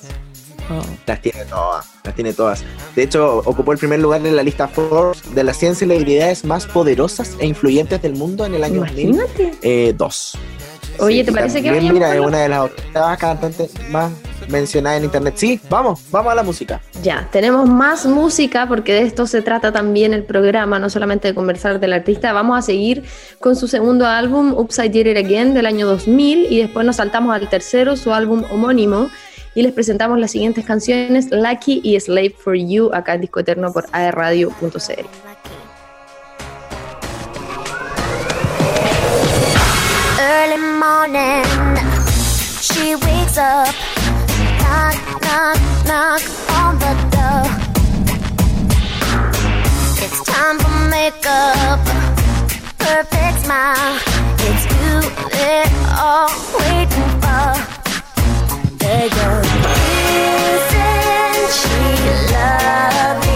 Oh. 0.71 0.83
Las 1.07 1.23
tiene 1.23 1.45
todas, 1.47 1.87
las 2.05 2.15
tiene 2.15 2.33
todas. 2.33 2.65
De 2.95 3.03
hecho, 3.03 3.39
ocupó 3.39 3.73
el 3.73 3.79
primer 3.79 4.01
lugar 4.01 4.27
en 4.27 4.37
la 4.37 4.43
lista 4.43 4.69
Forbes 4.69 5.35
de 5.35 5.45
las 5.45 5.57
100 5.59 5.77
celebridades 5.77 6.45
más 6.45 6.67
poderosas 6.67 7.37
e 7.39 7.47
influyentes 7.47 8.03
del 8.03 8.15
mundo 8.15 8.45
en 8.45 8.55
el 8.55 8.65
año 8.65 8.77
Imagínate. 8.77 9.53
2002. 9.97 10.39
Oye, 11.01 11.25
¿te 11.25 11.33
parece 11.33 11.63
que 11.63 11.71
también, 11.71 11.95
vayamos 11.95 11.95
Mira, 11.95 12.15
es 12.15 12.21
una 12.21 12.39
de 12.39 12.49
las 12.49 12.61
octavas 12.61 13.19
cantantes 13.19 13.71
más 13.91 14.11
mencionadas 14.49 14.99
en 14.99 15.05
internet. 15.05 15.35
Sí, 15.37 15.61
vamos, 15.69 16.01
vamos 16.11 16.33
a 16.33 16.35
la 16.35 16.43
música. 16.43 16.81
Ya, 17.03 17.29
tenemos 17.31 17.69
más 17.69 18.07
música 18.07 18.67
porque 18.67 18.93
de 18.93 19.03
esto 19.03 19.27
se 19.27 19.43
trata 19.43 19.73
también 19.73 20.13
el 20.13 20.25
programa, 20.25 20.79
no 20.79 20.91
solamente 20.91 21.29
de 21.29 21.35
conversar 21.35 21.81
del 21.81 21.93
artista. 21.93 22.33
Vamos 22.33 22.59
a 22.59 22.63
seguir 22.63 23.05
con 23.39 23.57
su 23.57 23.69
segundo 23.69 24.07
álbum, 24.07 24.55
Upside 24.57 24.91
Did 24.91 25.07
It 25.07 25.17
Again, 25.17 25.55
del 25.55 25.67
año 25.67 25.87
2000, 25.87 26.47
y 26.51 26.59
después 26.59 26.85
nos 26.85 26.97
saltamos 26.97 27.35
al 27.35 27.49
tercero, 27.49 27.97
su 27.97 28.13
álbum 28.13 28.45
homónimo, 28.51 29.09
y 29.55 29.63
les 29.63 29.73
presentamos 29.73 30.19
las 30.19 30.31
siguientes 30.31 30.65
canciones, 30.65 31.29
Lucky 31.31 31.81
y 31.83 31.99
Slave 31.99 32.35
for 32.39 32.55
You, 32.55 32.91
acá 32.93 33.15
en 33.15 33.23
Disco 33.23 33.41
Eterno 33.41 33.73
por 33.73 33.87
aerradio.cl. 33.93 35.07
Early 40.21 40.59
morning, 40.79 41.45
she 42.61 42.95
wakes 42.95 43.39
up, 43.39 43.75
knock, 44.61 44.97
knock, 45.23 45.59
knock 45.87 46.23
on 46.51 46.79
the 46.79 46.95
door. 47.11 47.69
It's 50.01 50.23
time 50.25 50.59
for 50.59 50.89
makeup, 50.89 51.81
perfect 52.79 53.45
smile. 53.45 53.99
It's 54.41 54.65
you 54.65 55.29
they're 55.31 55.71
all 55.99 56.31
waiting 56.59 57.21
for. 57.21 57.78
They 58.89 59.11
go, 59.11 59.43
isn't 60.49 61.53
she 61.53 62.33
lovely? 62.33 63.28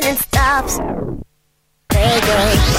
running 0.00 0.16
stops. 0.16 0.78
Baby. 1.88 2.77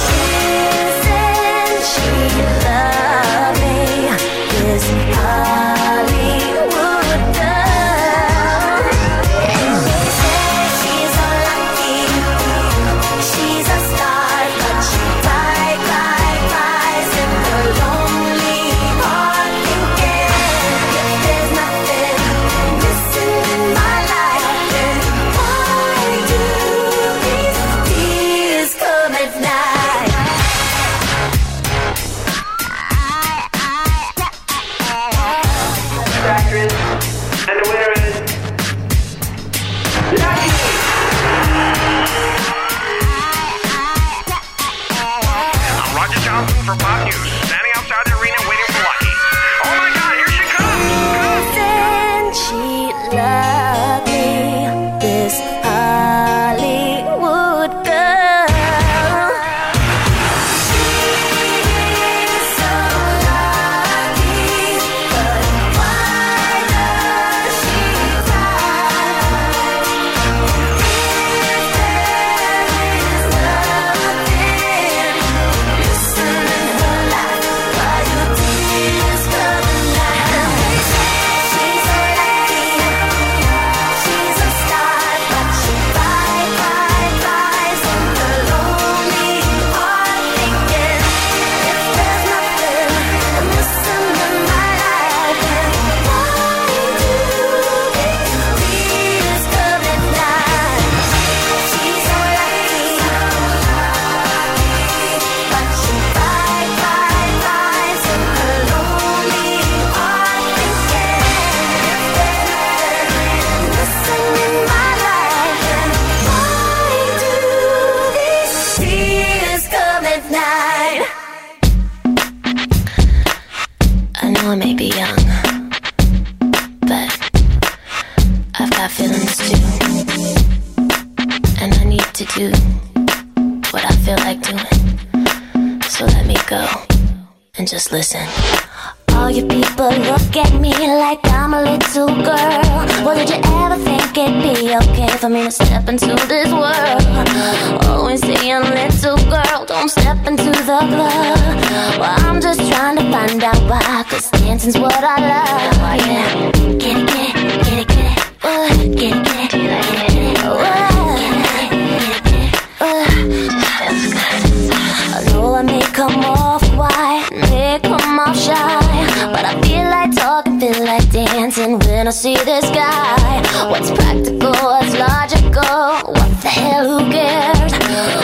wanna 172.10 172.18
see 172.18 172.34
this 172.44 172.68
guy. 172.70 173.70
What's 173.70 173.90
practical, 173.92 174.50
what's 174.50 174.98
logical, 174.98 176.12
what 176.12 176.42
the 176.42 176.48
hell, 176.48 176.98
who 176.98 177.10
cares? 177.10 177.72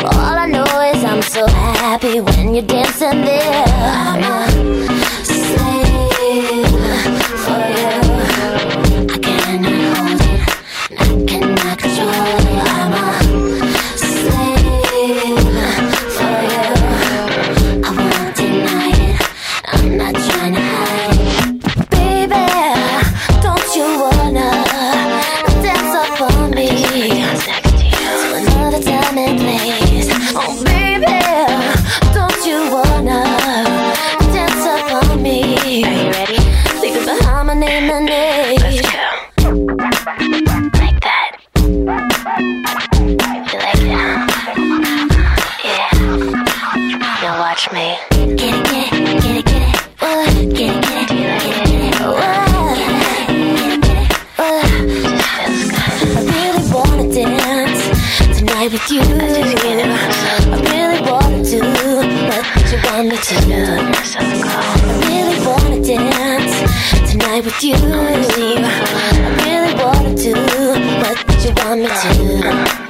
All 0.04 0.36
I 0.36 0.46
know 0.46 0.64
is 0.92 1.04
I'm 1.04 1.22
so 1.22 1.46
happy 1.46 2.20
when 2.20 2.54
you're 2.54 2.64
dancing 2.64 3.24
there. 3.24 4.55
with 67.46 67.62
you. 67.62 67.74
I 67.76 68.16
really 69.44 69.74
wanna 69.80 70.16
but 71.00 71.16
what 71.28 71.44
you 71.44 71.52
want 71.54 71.80
me 71.80 71.86
to. 71.86 72.85